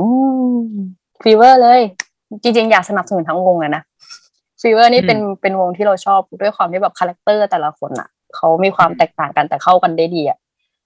[1.23, 1.81] ฟีเวอร์เลย
[2.43, 3.83] จริงๆ อยากสนับสนุนทั้งวงเลยนะ
[4.61, 10.37] Fever นี่อืมเป็นเป็นวงที่เราชอบด้วยความที่แบบ character แต่ละคนอะเขามีความแตกต่างกันแต่เข้ากันได้ดีอะ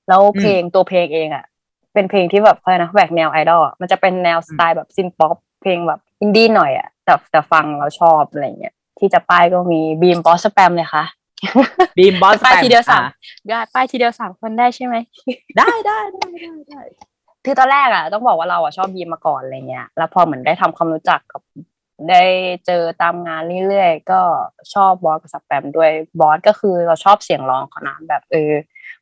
[0.08, 1.46] แล้วเพลงตัวเพลงเองอะ
[1.94, 11.04] เป็นเพลงที่แบบอะไรนะแหวกแนวไอดอลอะมันจะเป็นแนวสไตล์แบบ synth-pop เพลงแบบอินดี้หน่อยอะแต่แต่ฟังเราชอบอะไรเงี้ยที่จะป้ายก็มีบีมบอสสแปมเลยค่ะ
[11.98, 13.04] บีมบอสป้ายทีเดียวสาม
[13.48, 14.96] ได้ป้ายทีเดียวสามคนได้ใช่ไหม
[15.58, 16.82] ได้ได้ได้ได้ได้
[17.46, 21.42] คือตอนแรกอะต้องบอกว่าเราอะชอบบีมมาก่อนอะไรเงี้ยแล้วพอเหมือนได้ทำความรู้จักกับ
[22.10, 22.24] ได้
[22.66, 24.22] เจอตามงานเรื่อยๆก็
[24.74, 28.52] ชอบบอสกับสแปมด้วยบอสก็คือเราชอบเสียงร้องเขานะแบบเออ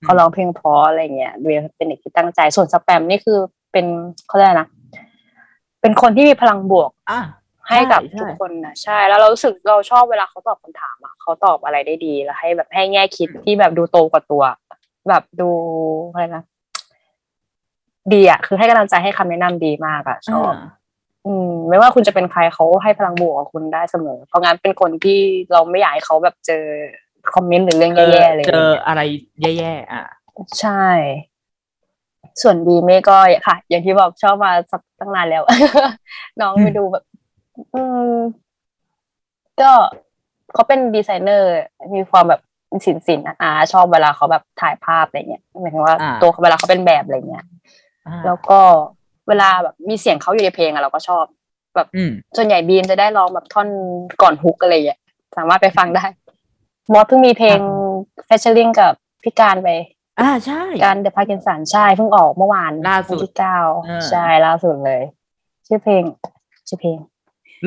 [0.03, 3.39] เขาร้องเพลงเพราะอะไรเงี้ยเวียเป็นเด็กที่ตั้งใจส่วนสแปมนี่คือ
[3.71, 3.85] เป็น
[4.27, 4.69] เขาเรียกอะไรนะ
[5.81, 7.21] เป็นคนที่มีพลังบวกอะ
[7.69, 14.43] ให้กับใช่ทุกคนนะใช่ แล้วเรารู้สึกเราชอบเวลาเขาตอบคำถามอะเขาตอบอะไรได้ดีแล้วให้แบบให้แง่คิดที่แบบดูโตกว่าตัว
[15.09, 15.49] แบบดู
[16.11, 16.43] อะไรนะ
[18.13, 20.82] ดีอะคือให้กำลังใจให้คำแนะนำดีมากอะชอบอ่า
[21.25, 25.19] อืมไม่ว่าคุณจะเป็นใครเขาให้พลังบวกกับคุณได้เสมอ เพราะงั้นเป็นคนที่
[25.51, 26.63] เราไม่อยากให้เขาแบบเจอ
[27.33, 29.01] คอมเมนต์หรือเรื่องแย่ๆเลยเจออะไร
[29.41, 30.03] แย่ๆอะ
[30.59, 30.85] ใช่
[32.41, 35.43] ส่วนดีเมฆก็ค่ะ อย่างที่บอกชอบมาสักตั้งนานแล้ว
[36.41, 37.03] น้องไปดูแบบ
[37.75, 37.81] อื
[38.13, 38.15] ม
[39.61, 39.71] ก็
[40.53, 41.49] เขาเป็นดีไซเนอร์
[41.95, 42.41] มีความแบบ
[42.85, 47.45] สินสินอาชอบเวลาเขาแบบถ่ายภาพอะไรเงี้ยหมายถึงว่าอ่าตัวเขาเวลาเขาเป็นแบบอะไรเงี้ย
[48.07, 48.59] อ่าแล้วก็
[49.27, 51.25] เวลาแบบมีเสียงเขาอยู่ในเพลงอะเราก็ชอบ
[51.95, 53.67] อืมส่วนใหญ่บีมจะได้ร้องแบบท่อน
[54.21, 54.99] ก่อนฮุกอะไรอย่างเงี้ย
[55.37, 56.05] สามารถไปฟังได้
[56.93, 57.59] มอสเพิ่งมีเพลง
[58.25, 59.69] featuring กับพี่กานต์ไป
[60.19, 65.01] อ่าใช่กานต์ The Parkinson ใช่เพิ่งออกเมื่อวานล่าสุดวันที่เก้าเออใช่ล่าสุดเลย
[65.67, 66.03] ชื่อเพลง
[66.67, 66.97] ชื่อเพลง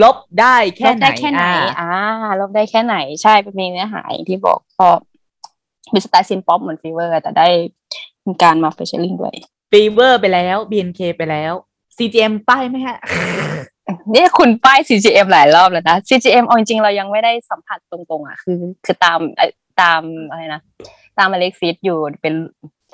[0.03, 1.44] ลบได้แค่ไหนลบได้แค่ไหน
[1.81, 1.90] อ่า
[2.23, 4.88] อ่าลบได้แค่ไหนใช่เป็นเพลงเนื้อหาอย่างที่บอกพอ
[5.92, 7.49] มีสไตล์ synth pop เหมือน Fever แต่ได้
[8.27, 9.35] มีการมา featuring ด้วย
[9.70, 11.52] ฟีเวอร์ไปแล้ว BNK ไปแล้ว
[11.96, 12.98] CGM ป้ายไหมฮะ
[14.12, 19.50] เนี่ยคุณป้าย CGM หลายรอบแล้วนะ CGM เอาจริงๆเรายังไม่ได้สัมผัสตรงๆอะคือ คือตามเอ่อ
[19.81, 20.00] ตาม
[20.31, 20.61] อะไรนะ
[21.18, 22.35] ตามอเล็กซิสอยู่เป็น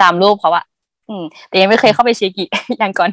[0.02, 0.64] ตามรูปเขาอะ
[1.08, 2.44] อืม แต่ยังไม่เคยเข้าไปเชียร์กิ
[2.78, 3.10] อย่างก่อน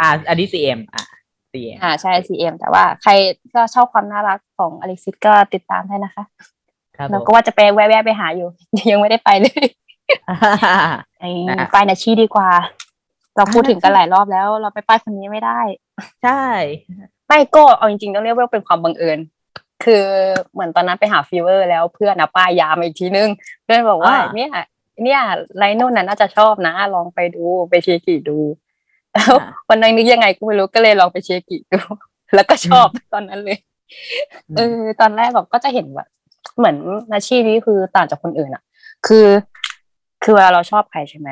[0.00, 1.04] อ่าอันนี้ CGM อะ
[1.52, 3.12] CGM อ่าใช่ CGM แต่ว่าใคร
[3.54, 6.24] ก็ชอบความน่ารักของอเล็กซิสก็ติดตามได้นะคะ
[6.96, 8.48] ครับแล้วผมก็ว่าจะไปแวะๆไปหาอยู่
[8.90, 9.66] ยังไม่ได้ไปเลย
[10.26, 10.34] ไอ้
[10.64, 11.00] อะ
[11.74, 12.50] ป้ายนาชีดีกว่า
[13.36, 15.60] เราพูดอ่าถึงกันหลายรอบแล้ว เราไปป้ายคนนี้ไม่ได้
[16.22, 16.40] ใช่
[17.26, 19.18] ไม่ก็เอาจริงๆต้องเรียกว่าเป็นความบังเอิญ
[19.84, 20.04] คือ
[20.52, 23.28] เหมือนตอนนั้นไปหา Fever แล้วเพื่อนอะป้ายยามาอีกทีนึง
[23.64, 24.50] เพื่อนบอกว่าอ่าเนี่ย
[25.02, 25.20] เนี่ย
[25.58, 28.38] ไรนู่นน่ะน่าจะชอบนะ ลองไปดูไปเชียร์กิดู
[29.12, 29.32] แล้ว
[29.68, 31.78] วันนั้นนึกยังไงก็ไม่รู้ก็เลยลองไปเชียร์กิดู
[32.34, 33.58] แล้วก็ชอบตอนนั้นเลย
[34.56, 36.08] เออตอนแรกแบบก็จะเห็นแบบ
[36.56, 36.76] เหมือน
[37.12, 38.62] อาชีพนี้คือต่างจากคนอื่นอะ
[39.06, 39.26] คือ
[40.24, 41.28] คือเวลาเราชอบใครใช่ไหม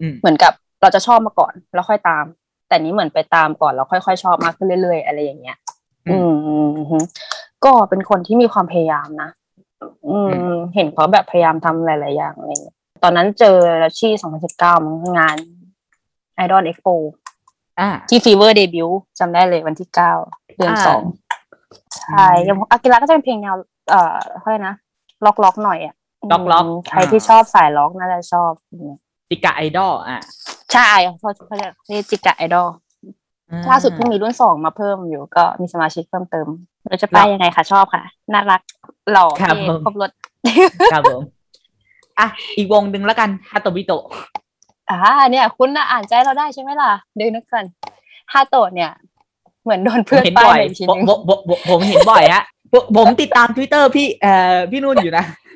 [0.00, 2.24] อืมเหมือนกับเราจะชอบมาก่อน แล้วค่อยตาม
[2.68, 5.56] แต่นี้เหมือนไปตามก่อนแล้วค่อยๆชอบมากขึ้นเรื่อยๆ อะไรอย่างเงี้ย
[6.10, 6.98] อือืมฮึ
[7.64, 9.30] ก็เป็นคนที่มีความพยายามนะ
[10.10, 10.18] อื
[10.52, 14.12] ม เห็นเขาแบบพยายามทำหลาย ๆ อย่างอะไรอย่างเงี้ยตอนนั้นเจอลัชชี่
[14.50, 15.36] 2019มั้งงาน
[16.44, 16.94] Idol Expo
[17.80, 20.12] อ่าที่ Fever เดบิวต์จำได้เลยวันที่เก้า
[20.56, 21.02] เดือนอ่าสอง
[21.96, 23.54] ใช่อย่างอากิระก็จะเป็นเพลงแนว
[23.90, 24.76] เอ่อเขาเรียกนะ
[25.24, 25.94] ร็อกร็อกๆหน่อยอะ
[26.30, 28.90] ร็อกร็อกใครที่ชอบสายร็อกน่าจะชอบอืม
[29.28, 30.20] จิกะไอดอลอะ
[30.72, 32.68] ใช่เขาเขาเรียกนี่จิกะไอดอล
[33.70, 36.46] ล่าสุดเพิ่งมีรุ่นสองมาเพิ่มอยู่ก็มีสมาชิกเพิ่มเติม
[36.88, 38.02] เราจะไปยังไงคะชอบค่ะ
[38.32, 38.60] น่ารัก
[39.12, 40.10] หล่อครับเท่ผมครบรถ
[40.92, 41.22] ครับผม
[42.18, 44.04] อะอีกวงหนึ่งแล้วกันฮาโตบิโตะ
[44.90, 44.98] อ่า
[45.30, 47.64] เนี่ย คุณน่ะอ่านใจเราได้ใช่ไหมล่ะเดี๋ยวนึกกัน
[48.32, 48.90] ฮาโตะเนี่ย
[49.62, 55.49] เหมือนโดนเพื่อนเห็นป้าบ่ยอยมาอีกทีผมนึงผมผมผมผมเห็นบ่อยฮะผมผมติดตามทวิตเตอร์พี่เอ่อพี่นุ่นอยู่นะอ่า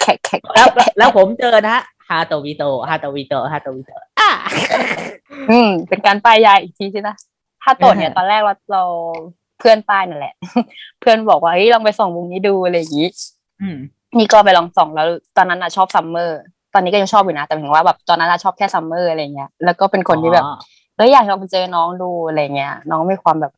[0.00, 4.30] แขกแขกแล้วแล้วผมเจอนะฮะฮาโตบิโตะฮาโตบิโตะฮาโตบิโตะอะ
[5.50, 7.08] อืม เป็นการป้ายยาอีกทีใช่ไหม
[7.64, 8.82] ฮาโตะเนี่ยอ่าตอนแรกเราเรา
[9.58, 10.34] เพื่อนป้ายนั่นแหละ
[11.00, 13.08] เพื่อนบอกว่าเฮ้ยลองไปส่องวงนี้ดูอะไรอย่างนี้
[13.62, 13.76] อืม
[14.18, 16.38] นี่ก็ไปลองส่องแล้ว ตอนนั้นอะชอบซัมเมอร์
[16.74, 20.58] ตอนนี้ก็ยังชอบอยู่นะ แต่หมายถึงว่าแบบตอนนั้นอะชอบแค่ซัมเมอร์อะไรเงี้ย แล้วก็เป็นคนที่แบบอ๋อ
[20.96, 23.52] เอ้ยอยากลองไปเจอน้องดูอะไรเงี้ย น้องมีความแบบ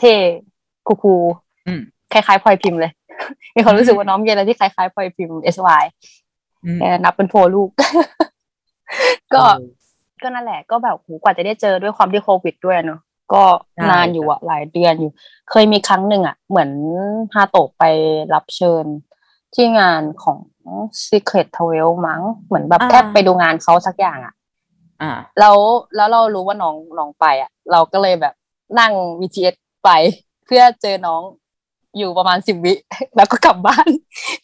[0.00, 1.22] เท่ๆ cool
[1.66, 2.92] อืมๆคล้ายๆพลอยพิมพ์เลย
[3.54, 5.82] มีความรู้สึกว่าน้องมีอะไรที่คล้ายๆพลอยพิมพ์ SY
[6.64, 7.68] อืมแกนับเป็นโพลลูก
[9.34, 9.42] ก็
[10.22, 13.00] ก็นั่นแหละ ก็แบบโหกว่าจะได้เจอด้วยความที่โควิดด้วยเนาะ
[13.32, 13.42] ก็
[13.74, 15.12] ใช่นานอยู่อะหลายเดือนอยู่
[15.50, 16.70] เคยมีครั้งหนึ่งอะเหมือน
[17.34, 17.84] ฮาโตะไป
[18.34, 18.84] รับเชิญ
[19.54, 20.38] ที่งานของ
[21.06, 24.34] Secret t w e l มั้งเหมือนแบบแค่ไปดูงานเขาสักอย่างอะ
[25.02, 25.56] อ่าแล้ว
[25.96, 28.34] แล้วเรารู้ว่าน้องน้องไปอะเราก็เลยแบบ
[28.78, 29.90] นั่ง VTS ไป
[30.46, 31.22] เพื่อเจอน้อง
[31.98, 32.74] อยู่ประมาณสิบวิ
[33.16, 33.88] แล้วก็กลับบ้าน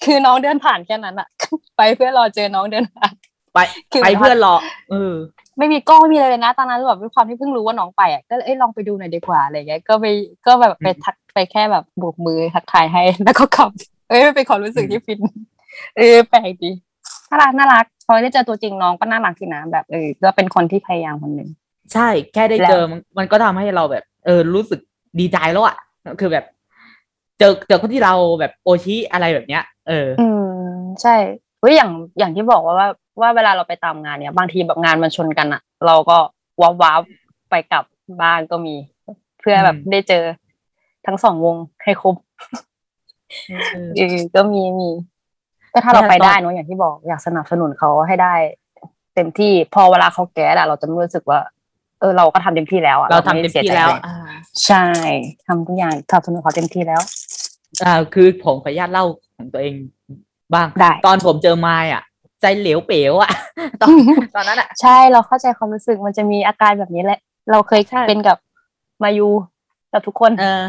[0.04, 1.28] คือน้องเดินผ่านแค่นั้นอะ
[1.76, 3.12] ไปเพื่อรอเจอน้องเดินผ่าน
[3.54, 3.58] ไป
[3.92, 4.54] คือไปเพื่อนรอ
[4.90, 5.14] เออ
[5.58, 10.06] ไม่มีกล้องไม่มีอะไรเลยนะตอนนั้นแบบด้วยความที่เพิ่งรู้ว่าน้องไปอะก็เลยเอ้ยลองไปดูหน่อยดีกว่าอะไรเงี้ยก็ไป
[10.46, 13.70] ก็แบบไปอืมทักไปแค่แบบโบกมือทักทายให้แล้วก็กลับ
[14.08, 15.18] เอ้ยมันเป็นความรู้สึกที่ฟิน
[15.96, 16.70] เออแปลกดี
[17.30, 21.48] น่ารักน่ารักพอได้เจอตัวจริงน้องก็น่ารักสินะแบบเออก็เป็นคนที่พยายามคนหนึ่ง
[21.92, 24.80] ใช่แค่ได้แล้วเจอมันมันก็ทำให้เราแบบ เออรู้สึก
[25.20, 25.76] ดีใจแล้วอะ
[26.20, 26.44] คือแบบ
[27.40, 31.16] เจอเจอคนที่เราแบบโอชิอะไรแบบเนี้ย เออ อืมใช่
[31.60, 32.88] เฮ้ยอย่างอย่างที่บอกว่าว่า
[33.20, 36.16] ว่าเวลาเราไปตามงานเนี่ยบางทีแบบงานมันชนกันอะเราก็
[36.60, 37.00] ว้าวว้าว
[37.50, 37.84] ไปกลับ
[38.22, 38.74] บ้านก็มี
[39.40, 40.24] เพื่อแบบอืมได้เจอ
[41.06, 42.16] ทั้งสองวงให้ครบ
[43.72, 43.76] เอ
[44.16, 44.90] อก็มีมี
[45.72, 48.34] ก็ถ้าเราไปได้เนอะอย่างที่บอกอยากสนับสนุนเขาให้ได้
[49.14, 51.40] เต็มที่พอเวลาเขาแก้อะเราจะไม่รู้สึกว่า
[52.00, 54.16] เออเราก็ทำเต็มที่แล้วอะเราทำเต็มไสียที่ใจแล้วอะไรอ่า
[54.66, 54.84] ใช่
[55.46, 57.00] ทำทุกอย่างสนับสนุนเขาเต็มที่แล้ว
[57.84, 59.04] อ่าคือผมขออนุญาตเล่า
[59.36, 59.74] ของตัวเอง
[60.54, 62.02] บ้าง ได้ ตอนผมเจอไมายอะ
[62.40, 63.32] ใจเหลวเป๋วอะ
[63.80, 63.90] ตอน
[64.36, 68.38] ตอนนั้นอะ ใช่เราเข้าใจความรู้สึกมันจะมีอาการแบบนี้แหละ เราเคยใช่ เป็นกับ
[69.02, 69.28] มายู
[69.92, 70.62] กับทุกคน เออ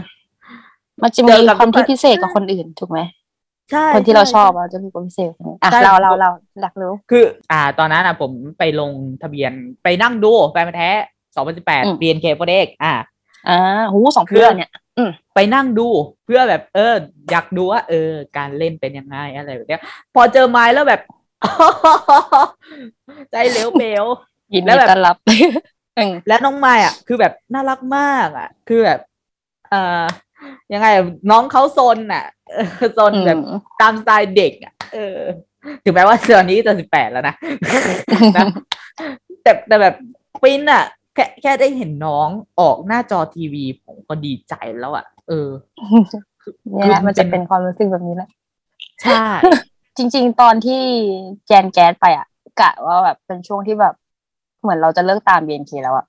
[1.01, 2.99] มันจะเจมีอกับความทุกคนที่พิเศษกับคนอื่นถูกไหม
[3.71, 6.29] ใช่ คนที่เราใชอบอะจะมีความพิเศษกับคนอื่นอะใช่ เราเราเรา
[6.61, 9.51] อยากรู้ คือ อ่า ตอนนั้นอะ ผมไปลงทะเบียน
[9.83, 10.89] ไปนั่งดูแฟนพันธุ์แท้
[11.35, 12.93] 2018 BNK โปรเด็กอ่า
[13.49, 14.71] อ่าหูสองคือเพื่อนเนี่ย
[15.33, 15.87] ไปนั่งดู
[16.25, 16.93] เพื่อแบบ เออ
[17.31, 19.81] อยากดูว่า เออ การเล่นเป็นยังไงอะไรแบบเนี้ย
[20.15, 21.01] พอเจอไม้แล้วแบบ
[23.31, 24.05] ใจเหลวเปลว
[24.53, 25.15] ยินแล้ดีวแบบต้อนรับ
[25.97, 28.99] อืมและน้องไม้อะ คือแบบน่ารักมากอะ คือแบบ
[29.69, 30.03] เอ่อ
[30.73, 35.17] ยังไงอะน้องเขาซนอะเออซนแบบอืมตามสไตล์เด็กอะเออ
[35.83, 37.35] ถึงแม้ว่าตอนนี้จะสิบแปดแล้วนะ
[38.37, 38.45] นะ
[39.43, 39.95] แต่แต่แบบ
[40.41, 40.83] ฟินอะ
[41.21, 42.27] คค่แค่ได้เห็นน้อง
[42.59, 45.49] ออกหน้าจอทีวี ผมก็ดีใจแล้วอะ เออ
[46.73, 48.29] เนี่ยแหละมันจะเป็นความรู้สึกแบบนี้แหละ
[49.01, 49.25] ใช่
[49.97, 50.81] จริง ๆ ตอนที่
[51.47, 52.27] แจนแก๊สไปอะ
[52.61, 53.93] กะว่าแบบเป็นช่วงที่แบบ
[54.61, 56.05] เหมือนเราจะเลิกตาม BNK แล้วอะ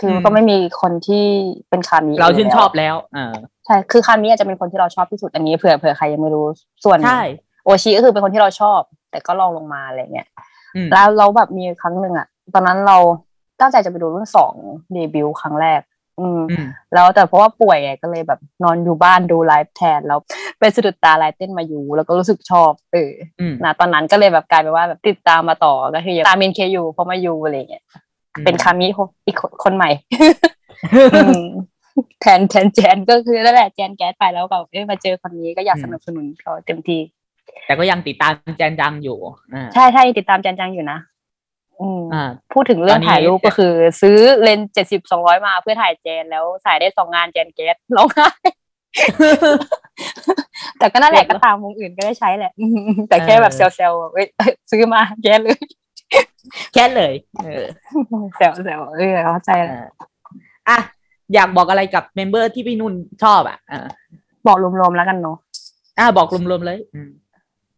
[0.00, 1.24] คืออมก็ไม่มีคนที่
[1.68, 3.34] เป็นคามิเราชื่นชอบแล้วแล้วเออ
[3.66, 6.46] ใช่คือคามิอาจจะเป็นคนที่เราชอบที่สุดอันนี้เผื่อเผื่อใครยังไม่รู้
[6.84, 7.20] ส่วนใช่
[7.64, 10.28] โอชิก็คือเป็นคนที่เราชอบ แต่ก็รองลงมาอะไรเงี้ย
[10.76, 12.98] อืมแล้วเราแบบมีครั้งหนึ่งอะ ตอนนั้นเรา
[13.62, 14.54] ตั้งใจจะไปดูรุ่นสอง
[14.92, 15.80] เดบิวต์ครั้งแรก
[16.20, 20.18] อืมอืม แล้วแต่เพราะว่าป่วยไงก็เลยแบบนอนอยู่บ้านดูไลฟ์แทนแล้ว
[20.58, 27.84] ไปสะดุดตาไลฟ์เต้นมาอยู่ แล้วก็รู้สึกชอบ เอออืมนะตอนนั้นก็เลยแบบกลายเป็นว่าแบบติดตามมาต่อก็คือตามเมนเคยูพอมาอยู่อะไรเงี้ย
[28.44, 28.86] เป็นคามิ
[29.26, 29.90] อีกคนคนใหม่
[31.14, 31.42] อืม
[32.20, 37.00] แทนแทนแจนก็คือนั่นแหละแจนแก๊สไปแล้วแบบเอ้ยมาเจอคนนี้ก็อยากอืมสนับสนุนเขาเต็มที่
[37.66, 39.18] แต่ก็ยังติดตามแจนจังอยู่
[39.54, 41.11] อ่าใช่ใช่ติดตามแจนจังอยู่นะอืมอ่า
[42.52, 48.30] พูดถึงเรื่องตอนนี้ถ่ายรูปก็คือ ซื้อเลนส์เจ็ดสิบสองร้อยมาเพื่อถ่ายแจนแล้วถ่ายได้สองงานแจนแก๊สร้องไห้
[50.78, 52.52] แต่ก็นั่นแหละเด็กก็ตามวงอื่นก็ได้ใช้แหละ
[53.08, 54.26] แต่แค่แบบเออเซลล์เว้ย
[54.70, 55.58] ซื้อมาแก๊สเลย
[56.74, 57.14] แค่เลย
[57.44, 57.66] เออ
[58.36, 59.84] เซลล์เซลล์เออเข้าใจเอแล้วอ
[60.68, 60.78] อะ
[61.34, 63.88] อยากบอกอะไรกับเมมเบอร์ที่พี่นุ่นชอบอะอ่า
[64.46, 65.36] บอกรวมๆแล้วกันเนาะ
[65.98, 67.10] อะบอกรวมๆเลยอืม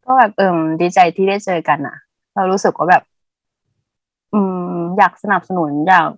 [0.04, 1.96] ก็แบบเอิมดีใจที่ได้เจอกันอะ
[2.34, 3.13] เรารู้สึกว่าแบบอืม
[4.98, 6.08] อยากสนับสนุนอยาก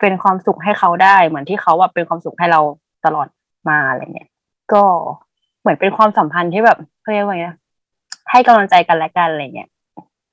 [0.00, 2.60] เป็นความสุขให้เขาได้ เหมือนที่เขาแบบเป็นความสุขให้เรา
[3.04, 3.28] ตลอด
[3.68, 4.28] มาอะไรเงี้ย
[4.72, 4.82] ก็
[5.60, 7.56] เหมือนเป็นความสัมพันธ์ที่แบบเขาเรียกว่าไงนะ
[8.30, 9.70] ให้กำลังใจกันและกันอะไรเงี้ย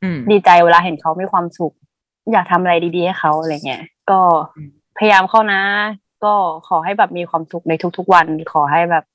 [0.03, 1.73] อืมดีใจเวลาเห็นเขามีความสุข
[2.31, 4.19] อยากทำอะไรดีๆให้เขาอะไรเงี้ยก็
[4.57, 5.61] อืมพยายามเข้านะ
[6.23, 6.33] ก็
[6.67, 9.05] ขอให้แบบมีความสุขในทุก ๆ วัน ขอให้แบบ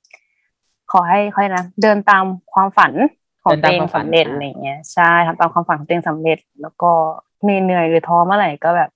[0.91, 2.93] ขอให้เขาเรียกนะเดินตามความฝัน
[3.43, 6.91] ของตัวเองสำเร็จอะไรเงี้ยใช่ทำตามความฝันของตัวเองสำเร็จ แล้วก็
[7.47, 8.89] มีเหนื่อยหรือท้อเมื่อไหร่ก็แบบ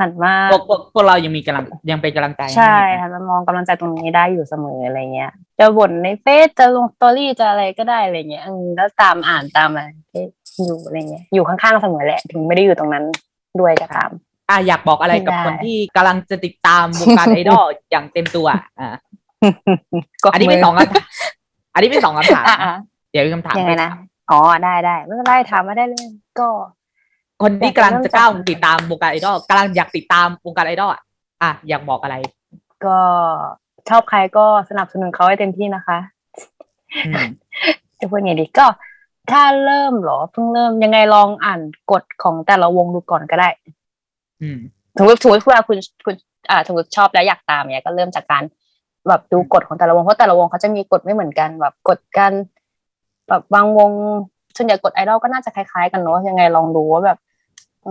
[0.00, 9.82] หันมาพวกพวกพวกเรายังมีกำลังยังเป็นกำลังใจห้ใช่หันมามองกำลังใจตรงนี้ได้อยู่เสมออะไรเงี้ยจะบ่นในเฟซจะลงสตอรี่จะอะไรก็ได้อะไรเงี้ยอืมแล้วตามอ่านตามอะไร
[10.64, 13.04] อยู่อะไรเงี้ยอยู่ข้างๆเสมอแหละ ถึงไม่ได้อยู่ตรงนั้น
[13.60, 14.10] ด้วยก็ตาม
[14.50, 18.90] อะอยากบอกอะไรกับได้คนที่กำลังจะติดตามวงการไอดอลอย่างเต็มตัวอะ
[20.22, 21.04] ก็อันนี้เป็นสองคำถาม
[21.74, 22.76] อันนี้เป็นสองคำถามอะอะ
[23.10, 23.90] เดี๋ยวมีคำถามยังไงนะ
[24.30, 26.48] อ๋อได้ได้ไม่เป็นไรถามมาได้เลย ก็
[27.42, 31.02] คนที่กำลังจะก้าวอยากจะติดตามวงการไอดอลกำลังอยากติดตามวงการไอดอลอะ
[31.42, 32.16] อะอยากบอกอะไร
[32.84, 32.98] ก็
[33.88, 35.98] ชอบใครก็สนับสนุนเขาให้เต็มที่นะคะ
[37.06, 37.22] อืม
[38.00, 38.66] จะพูดไงดีก็
[39.30, 43.48] ถ้าเริ่มเหรอเพิ่งเริ่มยังไงลองอ่านกฎของแต่ละวงดูก่อนก็ได้
[44.42, 44.58] อืม
[44.96, 46.14] สมมติสมมติว่าคุณคุณ
[46.50, 48.42] อ่าสมมติชอบแล้วอยากตามเนี่ยก็เริ่มจากการ
[49.08, 52.32] แบบดูกฎของแต่ละวงเพราะแต่ละวงเขาจะมีกฎไม่เหมือนกันแบบกฎการ
[53.28, 53.90] แบบบางวง
[54.56, 57.18] ส่วนใหญ่กฎไอดอลก็น่าจะคล้ายๆกันเนาะยังไงลองดูว่าแบบ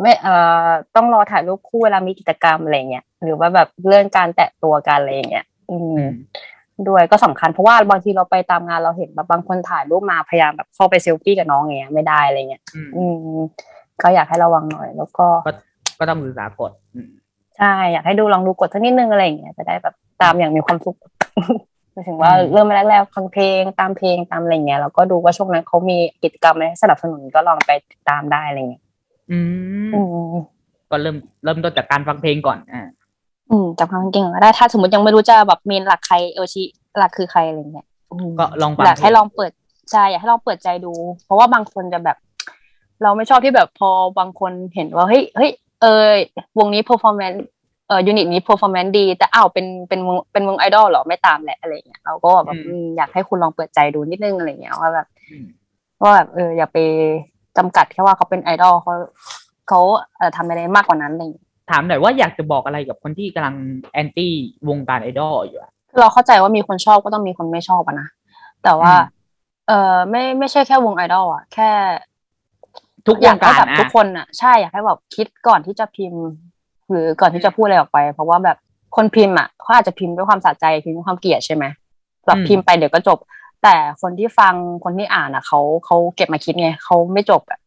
[0.01, 6.11] ไม่เอ่อต้องรอถ่ายรูปคู่เวลามีกิจกรรมอะไรเงี้ยหรือว่าแบบเรื่องการแตะตัวกันอะไรอย่างเงี้ยอืมอืม
[6.87, 13.03] ด้วยก็สำคัญเพราะว่าบางทีเราไปตามงานเราเห็นแบบบางคนถ่ายรูปมาพยายามแบบเข้าไปเซลฟี่กับน้องอย่างเงี้ยไม่ได้อะไรเงี้ยอืมอื
[13.37, 13.39] ม
[14.01, 15.51] ก็อยากให้ระวังหน่อย แล้วก็ก็
[15.99, 17.09] ก็ต้องศึกษากฎอืม
[17.57, 20.97] ใช่อยากให้ดูลองดูกดสักนิดนึงอะไรอย่างเงี้ยจะได้แบบตามอย่างมีความสุข
[21.93, 28.83] หมายถึงว่าเริ่มแรกๆฟังเพลงตามเพลงตามอะไรเงี้ยแล้วก็ดูว่าช่วงนั้นเขามีกิจกรรมอะไรให้สนับสนุนก็ลองไปติดตามได้อะไรเงี้ย
[29.31, 29.39] อื
[29.87, 29.99] มอื
[30.33, 30.35] ม
[30.89, 32.83] ก็เริ่มเริ่มต้นจากการฟังเพลงก่อน อ่า
[33.51, 36.63] อืมจำความเก่งก็ได้ถ้าสมมติยังไม่รู้จะแบบเมนหลักใครเออชิ
[36.97, 39.51] หลักคือใครอะไรเงี้ยอืมก็ลองฟังอยากให้เพลงลองเปิด
[39.91, 40.93] ใจอยากให้ลองเปิดใจดู
[41.25, 42.17] เพราะว่าบางคนจะแบบ
[43.03, 46.03] เราไม่ชอบที่แบบพอบางคนเห็นว่าเฮ้ยเฮ้ยเออ
[46.59, 47.39] วงนี้ performance
[47.87, 55.45] เออยูนิตนี้ performance ดี แต่อ้าวเป็นเป็นวงเป็นวงไอดอลเหรอไม่ตามแหละอะไรเงี้ยเราก็แบบอืมอยากให้คุณลองเปิดใจดูนิดนึงอะไรเงี้ยว่าแบบอืม
[56.01, 56.77] ว่าแบบเอออย่าไป
[57.57, 58.93] จำกัดแค่ว่าเขาเป็นไอดอลเขา
[59.67, 59.79] เขา
[60.17, 63.55] เออทำอะไรมากกว่านั้นอะไรเงี้ยถามหน่อยว่าอยากจะบอกอะไรกับคนที่กำลัง
[63.93, 64.33] แอนตี้
[64.69, 68.07] วงการไอดอลอยู่อะคือเราเข้าใจว่ามีคนชอบก็ต้องมีคนไม่ชอบอะนะ
[68.63, 69.15] แต่ว่าอืม
[69.67, 71.69] เออไม่ไม่ใช่แค่วงไอดอลอะแค่
[73.07, 76.23] ทุกวงอยากให้การแบบนะทุกคนอะใช่อยากให้แบบคิดก่อนที่จะพิมพ์
[76.89, 78.57] หรือก่อนที่จะพูดอะไรออกไป เพราะว่าแบบ
[78.95, 81.65] คนพิมพ์อะเขาอาจจะพิมพ์ด้วยความสะใจพิมพ์ด้วยความเกลียดใช่ไหม
[82.25, 83.17] แบบพิมพ์ไปเดี๋ยวก็จบ
[83.63, 87.59] แต่คนที่ฟังคนที่อ่านอะเขาเขาเก็บมาคิดไงเขาไม่จบอะ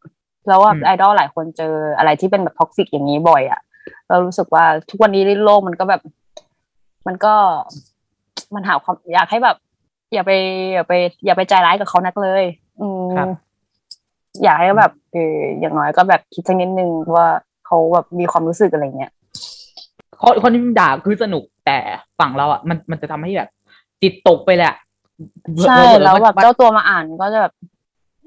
[0.48, 3.60] แล้วว่าไอดอลหลายคนเจออะไรที่เป็นแบบ toxic อย่างนี้บ่อยอะ
[4.08, 6.02] เรารู้สึกว่าทุกวันนี้โลกมันก็แบบ
[7.06, 7.34] มันก็
[8.54, 9.56] มันหาความอยากให้แบบ
[10.14, 10.30] อย่าไป
[10.74, 10.92] อย่าไป
[11.24, 12.44] อย่าไปใจร้ายกับเขานักเลย
[12.80, 13.28] อืมครับ
[14.42, 17.26] อยากให้แบบเอออย่างน้อยก็แบบคิดสักนิดนึงว่า
[17.66, 19.12] เขาแบบมีความรู้สึกอะไรเงี้ย
[20.22, 21.78] คนคนที่ด่าคือสนุกแต่
[22.18, 23.50] ฝั่งเราอะมันมันจะทำให้แบบ
[24.02, 24.76] จิตตกไปแหลยอะ
[25.66, 27.52] ใช่เผลอๆแล้วแบบมันเจ้าตัวมาอ่านก็จะแบบ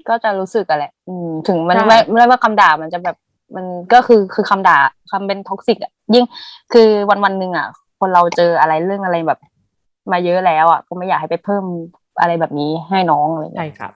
[0.08, 3.16] ก็จะรู้สึกกันแหละ อืม ถึงมันใช่ไม่ไม่ว่าคำด่ามันจะแบบ
[3.56, 4.76] มันก็คือคือคำด่า
[5.10, 6.24] คำเป็นท็อกซิกอะยิ่ง
[6.72, 7.66] คือวันวันๆหนึ่งอะ
[8.00, 9.38] คนเราเจออะไรเรื่องอะไรแบบ
[10.12, 11.64] มาเยอะแล้วอะก็ไม่อยากให้ไปเพิ่ม
[12.20, 13.92] อะไรแบบนี้ให้น้องอะไรเงี้ยใช่ครับ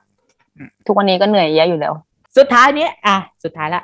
[0.87, 1.92] ทุกวันนี้ก็เหนื่อยแย่อยู่แล้ว
[2.37, 3.82] สุดท้ายนี้ อะ สุดท้ายละ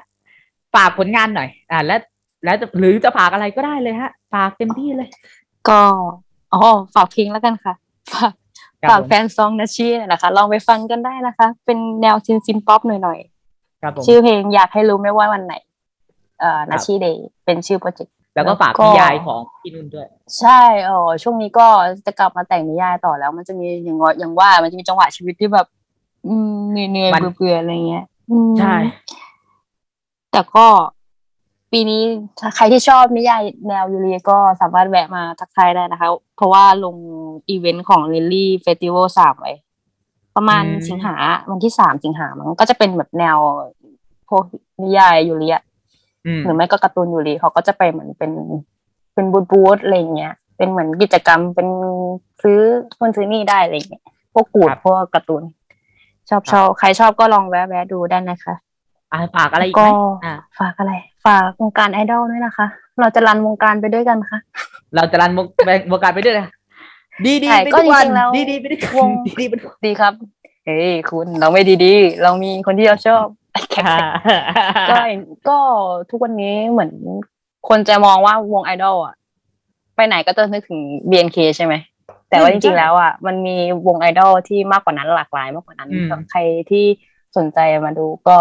[0.74, 2.00] ฝากผลงานหน่อย อะแล้ว
[2.44, 5.08] แล้วจะหรือจะฝากอะไรก็ได้เลยฮะฝากเต็มที่เลย
[5.68, 5.80] ก็
[6.52, 6.62] อ๋อ
[6.94, 7.74] ฝากเพลงแล้วกันค่ะ
[8.14, 8.43] ฝากครับ
[8.90, 13.18] ฝากผมแฟนซองนาชีนะคะ ลองไปฟังกันได้นะคะ เป็นแนวซินซินป๊อปหน่อย
[13.82, 15.54] ครับผมๆชื่อเพลงอยากให้รู้ไม่ว่าวันไหน
[16.40, 20.06] เอ่อนาชีเดย์เป็นชื่อโปรเจกต์แล้วก็ฝากแล้วก็นิยายของพี่นุ่นด้วย
[20.40, 21.66] ใช่เออช่วงนี้ก็
[22.06, 25.66] จะกลับมาแต่งนิยายต่อแล้ว มันจะมีอย่างว่าอย่างว่ามันจะมีจังหวะชีวิตที่แบบ
[26.26, 28.74] อืมเหนื่อยมันๆเบื่อๆอะไรเงี้ยอืมใช่
[30.32, 30.66] แต่ก็
[31.74, 32.02] ปีนี้
[32.40, 36.96] ถ้าใครที่ชอบนิยายแนวยูเรียก็สามารถแวะมาทักทายได้นะคะ เพราะว่าลง
[37.48, 39.52] อีเวนต์ของ Lily Festival สามไว้
[40.36, 41.14] ประมาณอืมสิงหา
[41.50, 43.38] วันที่สามสิงหามันก็จะเป็นแบบแนว
[44.28, 44.44] พวก
[44.82, 45.58] นิยายยูเรีย
[46.26, 48.32] อืมหรือไม่ก็การ์ตูนยูริเขาก็จะไปเหมือนเป็น
[49.14, 51.68] เป็นบูธบูธอะไรอย่างเงี้ย เป็นเหมือนกิจกรรมเป็น
[52.42, 52.60] ซื้อ
[52.98, 55.42] คนซื้อนี่ได้อะไรอย่างเงี้ยพวกกูดครับพวกการ์ตูน
[56.28, 58.54] ชอบชอบใครชอบก็ลองแวะแวะดูได้นะคะ
[59.12, 59.90] อะฝากอะไรอีกก็ไหม
[60.24, 62.66] อะฝากอะไร ฝากวงการไอดอลด้วยนะคะ
[63.00, 64.38] เราจะรันวงการไปด้วยกันค่ะ
[64.94, 65.46] เราจะรันวง
[65.92, 66.48] วงการไปด้วยนะ
[67.26, 70.12] ดีดีใช่ไปก็ทุกวันจริงๆแล้วดีดีไปทุกววันงดีดีไปทุกวันดีครับ
[70.66, 73.24] เฮ้ยคุณเราไม่ดีดีๆเรามีคนที่เราชอบ
[74.90, 74.96] ก็
[75.48, 75.58] ก็
[76.10, 76.92] ทุกวันนี้เหมือน
[77.68, 79.14] คนจะมองว่าวงไอดอลอะ
[79.96, 81.74] ไปไหนก็จะนึกถึง BNK ใช่ไหม
[82.28, 83.56] แต่ว่าอืจมริงใช่ๆแล้วอะมันมี
[83.86, 86.84] วงไอดอลที่มากกว่านั้นหลากหลายมากกว่านั้นอืมใครที่
[87.36, 88.36] สนใจมาดูก็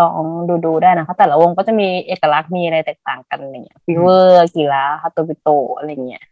[0.00, 6.24] ลองดูดูได้นะคะ แต่ละวงก็จะมีเอกลักษณ์มีอะไรแตกต่างกันอะไรเงี้ยฟิเวอร์กีฬาฮัตโตบิโตอะไรเงี้ย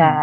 [0.00, 0.20] ได้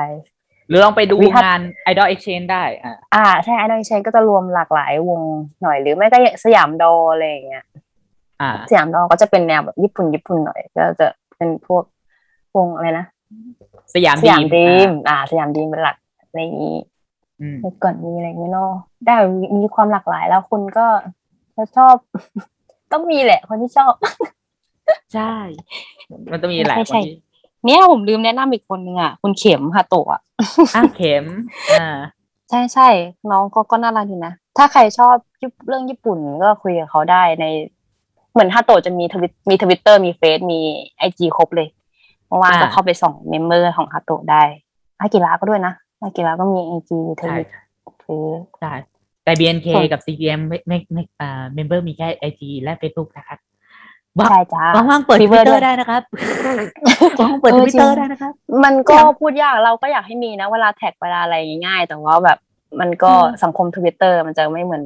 [0.67, 5.21] หรือลองไปดูวิทัศน์งาน Idol Exchange ได้ อะอ่าใช่ไอดอลเชนก็จะรวมหลากหลายวง
[5.61, 7.63] หน่อยหรือไม่ก็สยามดออะไรอย่างเงี้ย
[8.41, 11.83] อ่า สยามดอก็จะเป็นแนวแบบญี่ปุ่นญี่ปุ่นหน่อย ก็จะเป็นพวก
[12.55, 13.05] วงอะไรนะ
[13.93, 15.95] สยามสยามดีมอะอ่าสยามดีมเป็นหลัก
[16.27, 16.77] อะไรอย่างนี้
[17.41, 18.75] อืมเมื่อก่อนมีอะไรไม่นอก
[19.05, 20.87] ได้มีมีความหลากหลายแล้วคุณก็
[21.55, 21.95] จะชอบ
[22.93, 23.93] ต้องมีแหละ คนที่ชอบ
[25.13, 25.23] ใช่
[26.31, 27.13] มันต้องมีหลายใช่คนที่
[27.65, 30.21] เนี่ยผมลืมแนะนำอีกคนนึงอะคุณเข็มฮาโตะอะ
[30.73, 31.25] อะเข็ม
[31.73, 31.85] อ่า
[32.49, 32.87] ใช่ใช่
[33.31, 37.45] น้องก็ก็น่ารักดีนะ ถ้าใครชอบญี่ปุ่นเรื่องญี่ปุ่นก็คุยกับเขาได้ใน
[38.31, 40.59] เหมือนฮาโตะจะมีทวิตมีทวิตเตอร์มีเฟซมี
[40.97, 41.67] ไอจีครบเลย
[42.27, 44.43] เมื่อวานอ่าก็เข้าไปส่อง member ของฮาโตะได้
[44.99, 47.47] อากิระก็ด้วยนะอากิระก็มีไอจีทใช่วิต
[48.01, 48.07] เฟ
[48.39, 48.71] ซใช่
[49.23, 53.39] แต่ BNK ส่วนกับ CPM ไม่ไม่ไม่อ่า member มีแค่ IG และ Facebook นะครับ
[54.17, 56.01] ว่าใช่จ้าว่างๆเปิด Fever ทวิตเตอด้วยได้นะครับ
[57.19, 58.33] ว่างๆเปิดเออทวิตเตอร์จริงได้นะครับ
[58.63, 62.37] มันก็อยากพูดยากเราก็อยากให้มีนะ เวลาแท็กเวลาอะไรง่ายๆแต่ว่าแบบ
[62.79, 64.83] มันก็อืมสังคมทวิตเตอร์มันจะไม่เหมือน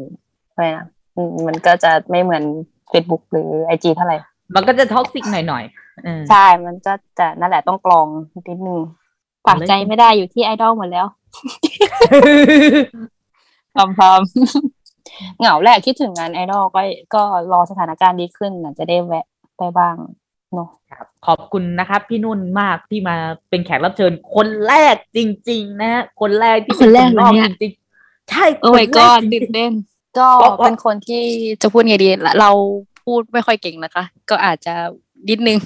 [0.52, 2.44] อะไรนะอืมมันก็จะไม่เหมือน
[2.92, 4.18] Facebook หรือไอจีเท่าไหร่
[4.56, 8.08] มันก็จะ toxic หน่อยๆเออใช่ มันจะจะนั่นแหละต้องกรอง
[8.50, 8.80] นิดนึง
[9.46, 11.06] ฝากใจไม่ได้อยู่ที่ไอดอลหมดแล้ว
[13.98, 16.82] พร้อมๆเหงาแรกคิดถึงงานไอดอลก็
[17.16, 19.26] ก็รอสถานการณ์ดีขึ้นน่ะจะได้แวะ
[19.58, 19.96] ไปบ้าง
[20.54, 23.16] เนาะครับขอบคุณนะครับ พี่นุ่นมากที่มา
[23.50, 29.72] เป็นแขกรับเชิญ คนแรกจริง ๆ นะฮะคนแรกที่คนแรกป็เลยนอกเนี่ยจริงๆใช่โอ้คน my แร god จริงๆตื่นเต้น
[30.18, 31.24] ก็เพราะว่าเป็นคนที่
[31.62, 32.08] จะพูดไงดี
[32.40, 32.50] เรา
[33.06, 34.74] พูดไม่ค่อยเก่งนะคะ ก็อาจจะ
[35.30, 35.58] นิดนึง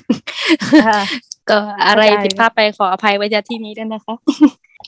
[0.88, 1.02] ค่ะ
[1.50, 4.16] ก็อะไรเข้าใจผิดพลาดไปขออภัยไว้ณที่นี้ด้วยนะคะ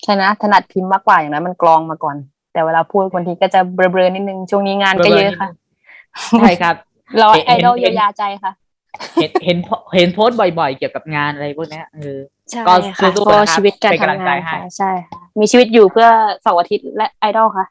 [0.03, 2.15] ใช่นะถนัดพิมพ์มากกว่าอย่างนั้นมันกรองมาก่อน
[2.53, 5.49] แต่เวลาพูดบางทีก็จะเบลอๆนิดนึงช่วงนี้งานก็เยอะค่ะ
[6.39, 6.75] ใช่ครับ
[7.21, 8.51] รอเห็นไอดอลเห็เยียนวยาใจค่ะ
[9.15, 9.57] เห็นเห็น
[9.95, 16.07] เห็นโพสต์บ่อยๆ เกี่ยวกับงานอะไรพวกเนี้ยเออใช่ก็ค่ะสู้ๆก็นะครับชีวิตการเป็นกำลังทำใจงานให้ค่ะใช่ค่ะมีชีวิตอยู่เพื่อ
[16.41, 17.65] เสาร์อาทิตย์และไอดอลค่ะ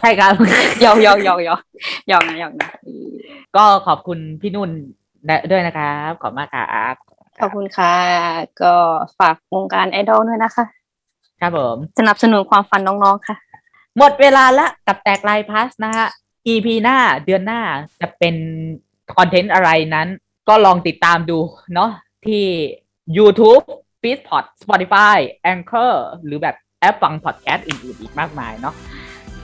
[0.00, 0.32] ใช่ครับ
[0.84, 1.60] ยอกยอกยอกยอก
[2.10, 2.68] ยอกนะยอกนะ
[3.56, 4.70] ก็ขอบคุณพี่นุ่น
[5.50, 6.94] ด้วยนะครับ ขอบคุณมากครับ
[7.40, 7.94] ขอบคุณค่ะ
[8.62, 8.74] ก็
[9.18, 10.64] ฝากวงการไอดอลด้วยนะคะ
[11.40, 13.36] ครับผม สนับสนุนความฝันน้องๆค่ะ
[13.98, 16.08] หมดเวลาละกับแตกลายพลัสนะฮะ
[16.52, 17.60] EP หน้าเดือนหน้า
[18.00, 18.34] จะเป็น
[19.14, 20.08] คอนเทนต์อะไรนั้น
[20.48, 21.38] ก็ลองติดตามดู
[21.74, 21.90] เนาะ
[22.26, 22.44] ที่
[23.16, 23.64] YouTube
[24.02, 25.16] f e e d p o t Spotify
[25.52, 25.92] Anchor
[26.24, 28.74] หรือแบบแอปฟังพอดแคสต์อื่นๆอีกมากมายเนาะ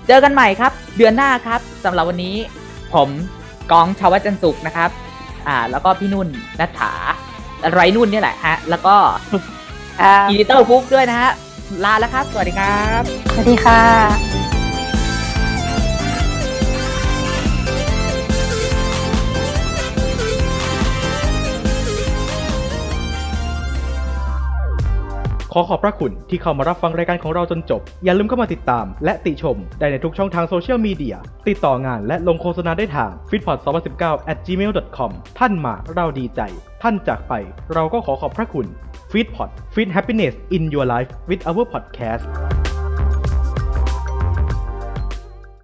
[0.07, 2.37] เจอกันใหม่ครับ เดือนหน้าครับสำหรับวันนี้
[2.95, 3.09] ผม
[3.73, 4.91] กองชาวจันทร์สุขนะครับ
[5.47, 6.29] อ่า แล้วก็พี่นุ่น
[6.61, 6.93] นัฐา
[7.73, 8.95] ไรนุ่นเนี่ยแหละฮะ แล้วก็
[10.03, 11.31] อีดิเตอร์ฟุกด้วยนะฮะ
[11.85, 13.03] ลาแล้วครับ สวัสดีครับ
[13.35, 13.81] สวัสดีค่ะ
[25.55, 31.17] ขอขอบพระคุณที่เข้ามารับฟังรายการของเราจนจบ อย่าลืมเข้ามาติดตาม และติชม ได้ในทุกช่องทางโซเชียลมีเดีย
[31.49, 36.41] ติดต่องานและลงโฆษณาได้ทาง f i t p o d 2 1 9 at gmail.com ท่านมาเราดีใจ
[36.83, 37.33] ท่านจากไป
[37.75, 38.67] เราก็ขอขอบพระคุณ
[39.11, 42.70] f e e d p o d Feed Happiness in Your Life with our podcast